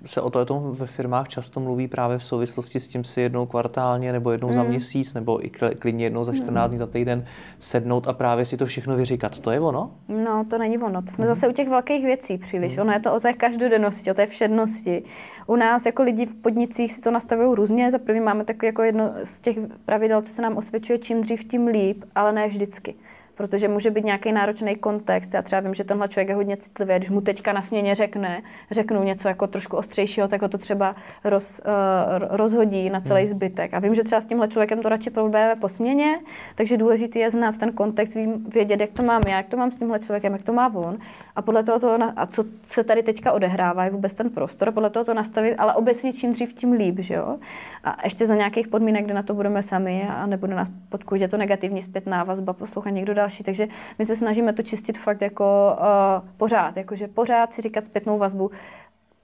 [0.08, 4.12] se o tom ve firmách často mluví právě v souvislosti s tím si jednou kvartálně
[4.12, 4.54] nebo jednou mm.
[4.54, 5.50] za měsíc nebo i
[5.80, 6.70] klidně jednou za 14 mm.
[6.70, 7.26] dní za týden
[7.60, 9.40] sednout a právě si to všechno vyříkat.
[9.40, 9.92] To je ono?
[10.08, 11.02] No, to není ono.
[11.02, 11.28] To jsme mm.
[11.28, 12.76] zase u těch velkých věcí příliš.
[12.76, 12.82] Mm.
[12.82, 15.04] Ono je to o té každodennosti, o té všednosti.
[15.48, 17.92] U nás jako lidi v podnicích si to nastavují různě.
[17.92, 21.48] Za první máme takové jako jedno z těch pravidel, co se nám osvědčuje, čím dřív,
[21.48, 22.96] tím líp, ale ne vždycky
[23.38, 25.34] protože může být nějaký náročný kontext.
[25.34, 28.42] Já třeba vím, že tenhle člověk je hodně citlivý, když mu teďka na směně řekne,
[28.72, 33.30] řeknu něco jako trošku ostřejšího, tak ho to třeba roz, uh, rozhodí na celý hmm.
[33.30, 33.74] zbytek.
[33.74, 36.20] A vím, že třeba s tímhle člověkem to radši probereme po směně,
[36.56, 39.72] takže důležité je znát ten kontext, vím, vědět, jak to mám já, jak to mám
[39.72, 40.98] s tímhle člověkem, jak to má on.
[41.36, 44.90] A podle toho to, a co se tady teďka odehrává, je vůbec ten prostor, podle
[44.90, 47.38] toho to nastavit, ale obecně čím dřív, tím líp, že jo.
[47.84, 51.28] A ještě za nějakých podmínek, kde na to budeme sami a nebude nás, pokud je
[51.28, 53.44] to negativní zpětná vazba, poslouchat někdo dál další.
[53.44, 53.68] Takže
[54.00, 58.52] my se snažíme to čistit fakt jako uh, pořád, jakože pořád si říkat zpětnou vazbu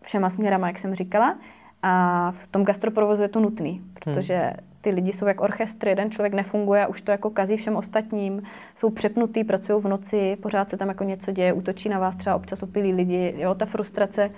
[0.01, 1.36] všema směrama, jak jsem říkala.
[1.84, 4.54] A v tom gastroprovozu je to nutný, protože hmm.
[4.82, 8.41] ty lidi jsou jak orchestry, jeden člověk nefunguje a už to jako kazí všem ostatním,
[8.76, 12.36] jsou přepnutý, pracují v noci, pořád se tam jako něco děje, útočí na vás třeba
[12.36, 14.32] občas opilí lidi, jo, ta frustrace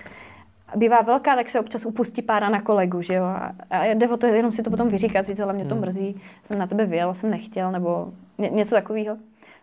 [0.76, 3.26] bývá velká, tak se občas upustí pára na kolegu, že jo.
[3.70, 5.82] A jde o to jenom si to potom vyříkat, říct, ale mě to hmm.
[5.82, 8.08] mrzí, jsem na tebe vyjel, jsem nechtěl, nebo
[8.38, 9.18] ně, něco takového.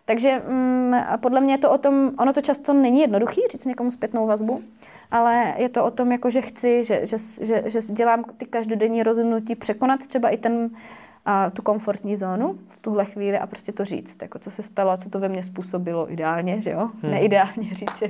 [0.05, 3.91] Takže mm, podle mě je to o tom, ono to často není jednoduchý říct někomu
[3.91, 4.61] zpětnou vazbu,
[5.11, 9.03] ale je to o tom, jako že chci, že, že, že, že dělám ty každodenní
[9.03, 10.69] rozhodnutí překonat třeba i ten,
[11.25, 14.91] a tu komfortní zónu v tuhle chvíli a prostě to říct, jako co se stalo
[14.91, 16.89] a co to ve mně způsobilo ideálně, že jo?
[17.01, 17.11] Hmm.
[17.11, 18.09] Neideálně říct, že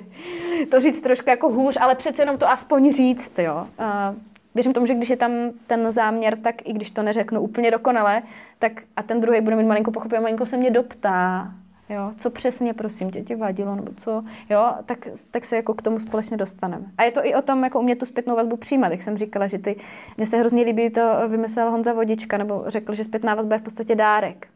[0.71, 3.67] to říct trošku jako hůř, ale přece jenom to aspoň říct, jo?
[3.79, 4.15] A
[4.55, 5.31] věřím tomu, že když je tam
[5.67, 8.21] ten záměr, tak i když to neřeknu úplně dokonale,
[8.59, 11.51] tak a ten druhý bude mít malinko pochopit, a malinko se mě doptá,
[11.89, 15.81] jo, co přesně, prosím tě, ti vadilo, nebo co, jo, tak, tak se jako k
[15.81, 16.85] tomu společně dostaneme.
[16.97, 19.47] A je to i o tom, jako umět tu zpětnou vazbu přijímat, jak jsem říkala,
[19.47, 19.75] že ty,
[20.17, 23.63] mně se hrozně líbí, to vymyslel Honza Vodička, nebo řekl, že zpětná vazba je v
[23.63, 24.47] podstatě dárek.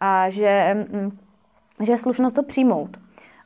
[0.00, 1.18] A že, mm,
[1.82, 2.98] že je slušnost to přijmout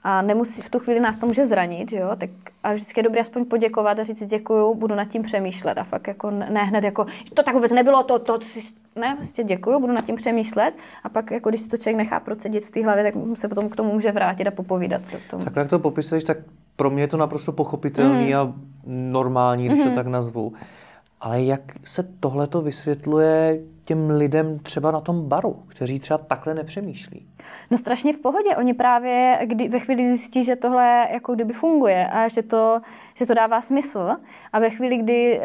[0.09, 2.31] a nemusí, v tu chvíli nás to může zranit, že jo, tak
[2.63, 6.09] ale vždycky je dobré aspoň poděkovat a říct děkuju, budu nad tím přemýšlet a fakt
[6.09, 8.39] jako ne hned jako, to tak vůbec nebylo, to, to,
[8.97, 12.21] ne, prostě děkuju, budu nad tím přemýšlet a pak jako když si to člověk nechá
[12.21, 15.45] procedit v té hlavě, tak se potom k tomu může vrátit a popovídat se tomu.
[15.45, 16.39] Tak jak to popisuješ, tak
[16.77, 18.37] pro mě je to naprosto pochopitelný mm.
[18.37, 18.53] a
[18.87, 19.85] normální, když mm.
[19.85, 19.97] to mhm.
[19.97, 20.53] tak nazvu.
[21.21, 26.55] Ale jak se tohle to vysvětluje těm lidem třeba na tom baru, kteří třeba takhle
[26.55, 27.27] nepřemýšlí?
[27.71, 28.57] No strašně v pohodě.
[28.57, 32.81] Oni právě kdy, ve chvíli zjistí, že tohle jako kdyby funguje a že to,
[33.15, 34.17] že to dává smysl
[34.53, 35.45] a ve chvíli, kdy uh,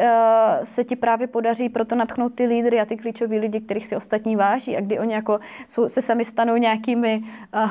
[0.62, 4.36] se ti právě podaří proto natchnout ty lídry a ty klíčoví lidi, kterých si ostatní
[4.36, 7.22] váží a kdy oni jako jsou, se sami stanou nějakými
[7.54, 7.70] uh,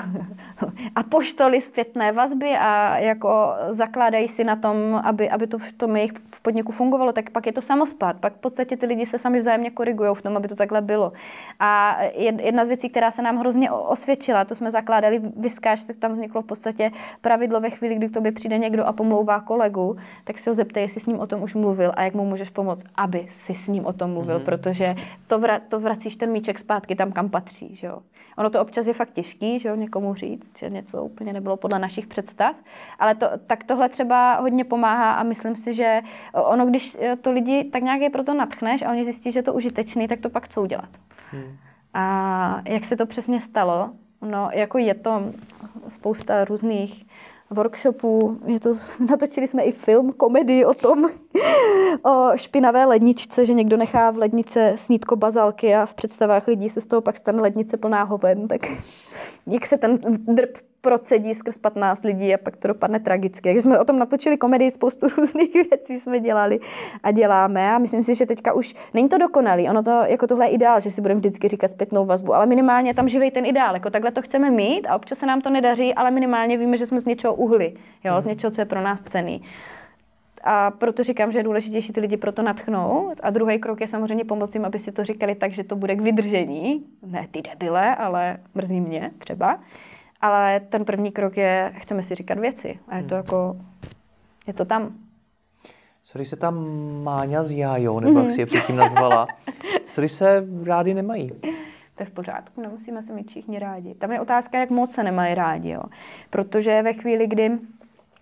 [0.95, 6.11] apoštoly zpětné vazby a jako zakládají si na tom, aby, aby to v tom jejich
[6.32, 8.15] v podniku fungovalo, tak pak je to samospát.
[8.19, 11.13] Pak v podstatě ty lidi se sami vzájemně korigují v tom, aby to takhle bylo.
[11.59, 11.97] A
[12.39, 13.71] jedna z věcí, která se nám hrozně
[14.14, 16.91] osvědčila, to jsme zakládali Vyskáč, tak tam vzniklo v podstatě
[17.22, 20.84] pravidlo ve chvíli, kdy k tobě přijde někdo a pomlouvá kolegu, tak si ho zeptej,
[20.84, 23.68] jestli s ním o tom už mluvil a jak mu můžeš pomoct, aby si s
[23.68, 24.45] ním o tom mluvil, mm-hmm.
[24.45, 24.95] protože
[25.28, 27.76] to, vra, to vracíš ten míček zpátky tam, kam patří.
[27.76, 27.99] Že jo?
[28.38, 31.80] Ono to občas je fakt těžký, že jo, někomu říct, že něco úplně nebylo podle
[31.80, 32.55] našich představ,
[32.99, 36.01] ale to, tak tohle třeba hodně pomáhá a myslím si, že
[36.34, 39.53] ono, když to lidi tak nějak je proto natchneš a oni zjistí, že je to
[39.53, 40.89] užitečný, tak to pak co udělat.
[41.32, 41.57] Hmm.
[41.93, 43.91] A jak se to přesně stalo?
[44.24, 45.21] No, jako je to
[45.88, 47.05] spousta různých
[47.49, 48.74] workshopů, je to,
[49.09, 51.05] natočili jsme i film, komedii o tom,
[52.03, 56.82] o špinavé ledničce, že někdo nechá v lednice snítko bazalky a v představách lidí se
[56.82, 58.61] z toho pak stane lednice plná hoven, tak
[59.47, 63.49] jak se ten drb procedí skrz 15 lidí a pak to dopadne tragicky.
[63.49, 66.59] Takže jsme o tom natočili komedii, spoustu různých věcí jsme dělali
[67.03, 69.69] a děláme a myslím si, že teďka už není to dokonalý.
[69.69, 72.93] Ono to jako tohle je ideál, že si budeme vždycky říkat zpětnou vazbu, ale minimálně
[72.93, 73.73] tam živej ten ideál.
[73.73, 76.86] Jako takhle to chceme mít a občas se nám to nedaří, ale minimálně víme, že
[76.86, 77.73] jsme z něčeho uhli,
[78.03, 79.41] jo, z něčeho, co je pro nás cený.
[80.43, 83.13] A proto říkám, že je důležitější ty lidi proto natchnout.
[83.23, 85.95] A druhý krok je samozřejmě pomoct jim, aby si to říkali tak, že to bude
[85.95, 86.86] k vydržení.
[87.05, 89.59] Ne ty debile, ale mrzí mě třeba.
[90.24, 92.80] Ale ten první krok je, chceme si říkat věci.
[92.88, 93.24] A je to hmm.
[93.24, 93.57] jako,
[94.47, 94.95] je to tam.
[96.03, 96.67] Sorry se tam
[97.03, 99.28] Máňa s Jájou, nebo jak si je předtím nazvala,
[99.86, 101.30] sorry se rádi nemají.
[101.95, 103.95] To je v pořádku, nemusíme se mít všichni rádi.
[103.95, 105.69] Tam je otázka, jak moc se nemají rádi.
[105.69, 105.82] Jo.
[106.30, 107.51] Protože ve chvíli, kdy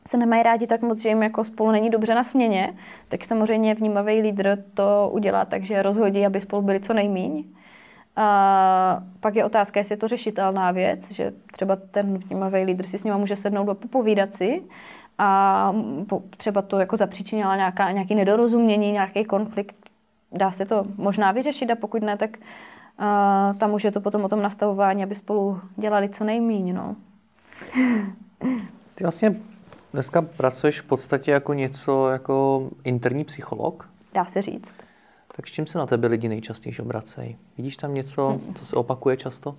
[0.07, 2.73] se nemají rádi tak moc, že jim jako spolu není dobře na směně,
[3.07, 7.45] tak samozřejmě vnímavý lídr to udělá tak, že rozhodí, aby spolu byli co nejmíň.
[8.15, 12.97] A pak je otázka, jestli je to řešitelná věc, že třeba ten vnímavý lídr si
[12.97, 14.61] s nima může sednout a popovídat si
[15.17, 15.73] a
[16.37, 19.75] třeba to jako zapříčinila nějaká, nějaký nedorozumění, nějaký konflikt.
[20.31, 24.23] Dá se to možná vyřešit a pokud ne, tak uh, tam už je to potom
[24.23, 26.73] o tom nastavování, aby spolu dělali co nejmíň.
[26.73, 26.95] No.
[28.95, 29.35] Ty vlastně
[29.93, 33.89] dneska pracuješ v podstatě jako něco jako interní psycholog?
[34.13, 34.75] Dá se říct.
[35.35, 37.37] Tak s čím se na tebe lidi nejčastěji obracejí?
[37.57, 39.55] Vidíš tam něco, co se opakuje často?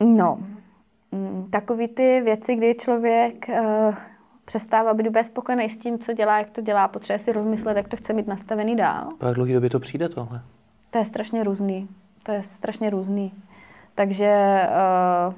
[0.00, 0.38] No,
[1.12, 3.94] mm, takový ty věci, kdy člověk uh,
[4.44, 7.88] přestává být úplně spokojený s tím, co dělá, jak to dělá, potřebuje si rozmyslet, jak
[7.88, 9.12] to chce mít nastavený dál.
[9.18, 10.42] Po jak dlouhý době to přijde tohle?
[10.90, 11.88] To je strašně různý.
[12.22, 13.32] To je strašně různý.
[13.94, 14.62] Takže
[15.28, 15.34] uh,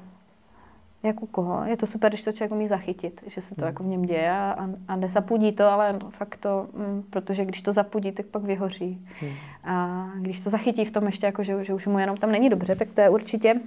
[1.03, 1.65] jak u koho.
[1.65, 3.67] Je to super, když to člověk umí zachytit, že se to hmm.
[3.67, 7.71] jako v něm děje a, a nezapudí to, ale fakt to, mm, protože když to
[7.71, 9.07] zapudí, tak pak vyhoří.
[9.19, 9.31] Hmm.
[9.63, 12.49] A když to zachytí v tom ještě, jako, že, že už mu jenom tam není
[12.49, 13.61] dobře, tak to je určitě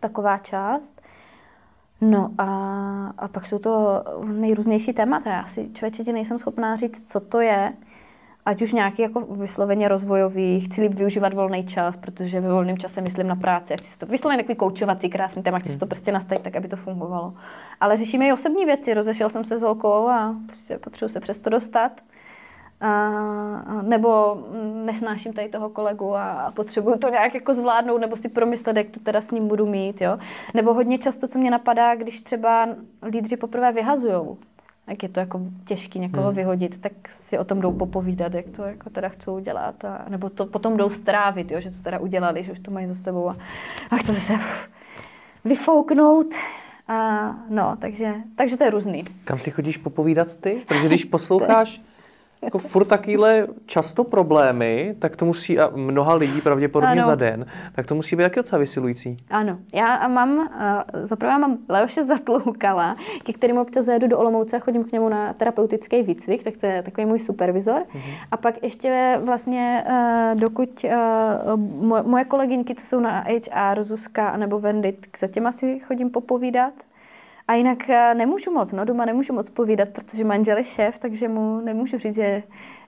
[0.00, 1.02] taková část.
[2.00, 2.46] No a,
[3.18, 5.30] a pak jsou to nejrůznější témata.
[5.30, 7.72] Já si člověče nejsem schopná říct, co to je,
[8.46, 13.00] ať už nějaký jako vysloveně rozvojový, chci líp využívat volný čas, protože ve volném čase
[13.00, 16.42] myslím na práci, chci to vysloveně takový koučovací krásný téma, chci si to prostě nastavit
[16.42, 17.32] tak, aby to fungovalo.
[17.80, 21.38] Ale řešíme i osobní věci, rozešel jsem se s holkou a prostě potřebuji se přes
[21.38, 22.00] to dostat.
[22.82, 23.10] A,
[23.82, 24.38] nebo
[24.84, 29.00] nesnáším tady toho kolegu a potřebuju to nějak jako zvládnout, nebo si promyslet, jak to
[29.00, 30.18] teda s ním budu mít, jo.
[30.54, 32.68] Nebo hodně často, co mě napadá, když třeba
[33.02, 34.38] lídři poprvé vyhazujou,
[34.86, 36.34] jak je to jako těžký někoho hmm.
[36.34, 40.30] vyhodit, tak si o tom jdou popovídat, jak to jako teda chcou udělat, a, nebo
[40.30, 43.28] to potom jdou strávit, jo, že to teda udělali, že už to mají za sebou
[43.28, 43.36] a,
[43.90, 44.68] a to se uf,
[45.44, 46.34] vyfouknout.
[46.88, 49.04] A, no, takže, takže to je různý.
[49.24, 50.62] Kam si chodíš popovídat ty?
[50.66, 51.82] Protože když posloucháš
[52.42, 57.06] jako furt takýhle často problémy, tak to musí, a mnoha lidí pravděpodobně ano.
[57.06, 59.16] za den, tak to musí být taky docela vysilující.
[59.30, 60.46] Ano, já mám, uh,
[61.02, 65.32] zaprvé mám Leoše Zatloukala, ke kterým občas jedu do Olomouce a chodím k němu na
[65.32, 67.82] terapeutický výcvik, tak to je takový můj supervizor.
[67.94, 68.12] Mhm.
[68.30, 71.60] A pak ještě vlastně, uh, dokud uh,
[72.02, 76.72] moje kolegyňky, co jsou na HR, Zuzka nebo Wendy, za těma asi chodím popovídat.
[77.50, 81.28] A jinak eh, nemůžu moc, no doma nemůžu moc povídat, protože manžel je šéf, takže
[81.28, 82.42] mu nemůžu říct, že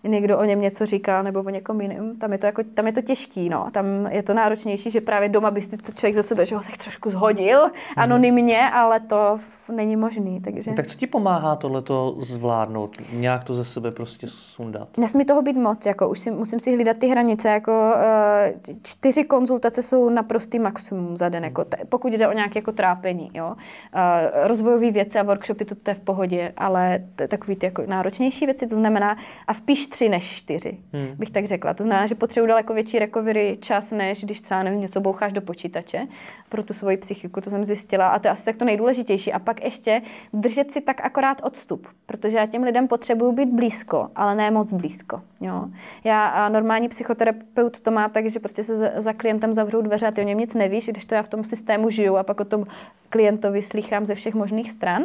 [0.09, 2.17] někdo o něm něco říká nebo o někom jiném.
[2.17, 3.67] Tam je to, jako, tam je to těžký, no.
[3.73, 6.61] Tam je to náročnější, že právě doma by si to člověk za sebe, že ho
[6.61, 7.95] se trošku zhodil mm-hmm.
[7.97, 9.39] anonymně, ale to
[9.73, 10.41] není možný.
[10.41, 10.71] Takže...
[10.71, 12.99] No, tak co ti pomáhá tohleto zvládnout?
[13.13, 14.99] Nějak to ze sebe prostě sundat?
[14.99, 19.25] Nesmí toho být moc, jako už si, musím si hlídat ty hranice, jako uh, čtyři
[19.25, 23.47] konzultace jsou naprostý maximum za den, jako pokud jde o nějaké jako trápení, jo.
[23.47, 28.47] Uh, rozvojové věci a workshopy, to, to je v pohodě, ale takový ty jako náročnější
[28.47, 31.15] věci, to znamená a spíš tři než čtyři, hmm.
[31.19, 31.75] bych tak řekla.
[31.75, 35.41] To znamená, že potřebuji daleko větší recovery čas, než když třeba nevím, něco boucháš do
[35.41, 36.07] počítače
[36.49, 39.33] pro tu svoji psychiku, to jsem zjistila a to je asi tak to nejdůležitější.
[39.33, 44.09] A pak ještě držet si tak akorát odstup, protože já těm lidem potřebuju být blízko,
[44.17, 45.23] ale ne moc blízko.
[45.41, 45.65] Jo.
[46.05, 50.11] Já a normální psychoterapeut to má tak, že prostě se za, klientem zavřou dveře a
[50.11, 52.45] ty o něm nic nevíš, když to já v tom systému žiju a pak o
[52.45, 52.67] tom
[53.09, 55.05] klientovi slychám ze všech možných stran.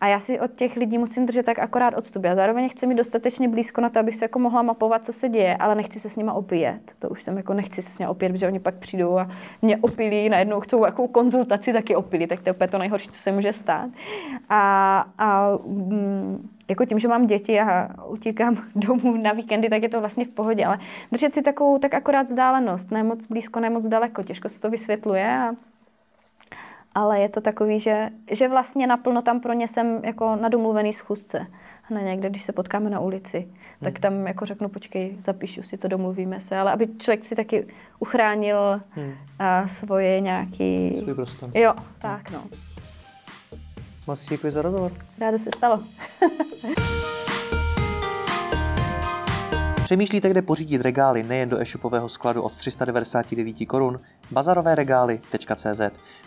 [0.00, 2.24] A já si od těch lidí musím držet tak akorát odstup.
[2.24, 5.28] Já zároveň chci mít dostatečně blízko na to, abych se jako mohla mapovat, co se
[5.28, 6.80] děje, ale nechci se s nima opět.
[6.98, 9.30] To už jsem jako nechci se s nimi opět, protože oni pak přijdou a
[9.62, 13.32] mě opilí, najednou chcou jakou konzultaci taky opilí, tak to je to nejhorší, co se
[13.32, 13.90] může stát.
[14.48, 19.88] A, a mm, jako tím, že mám děti a utíkám domů na víkendy, tak je
[19.88, 20.78] to vlastně v pohodě, ale
[21.12, 24.70] držet si takovou tak akorát vzdálenost, ne moc blízko, ne moc daleko, těžko se to
[24.70, 25.52] vysvětluje a
[26.94, 30.92] ale je to takový, že, že vlastně naplno tam pro ně jsem jako na domluvený
[30.92, 31.46] schůzce.
[31.90, 33.48] Ne někde, když se potkáme na ulici.
[33.80, 37.66] Tak tam jako řeknu, počkej, zapíšu si to, domluvíme se, ale aby člověk si taky
[37.98, 39.12] uchránil hmm.
[39.38, 41.00] a svoje nějaký...
[41.02, 41.50] Svůj prostor.
[41.54, 42.44] Jo, tak no.
[44.06, 44.92] Moc děkuji za rozhovor.
[45.20, 45.80] Rádo se stalo.
[49.88, 54.00] Přemýšlíte, kde pořídit regály nejen do e-shopového skladu od 399 korun?
[54.30, 55.80] Bazarovéregály.cz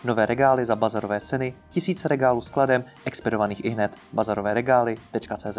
[0.03, 3.97] Nové regály za bazarové ceny, tisíce regálů skladem, expedovaných i hned.
[4.13, 5.57] Bazarovéregály.cz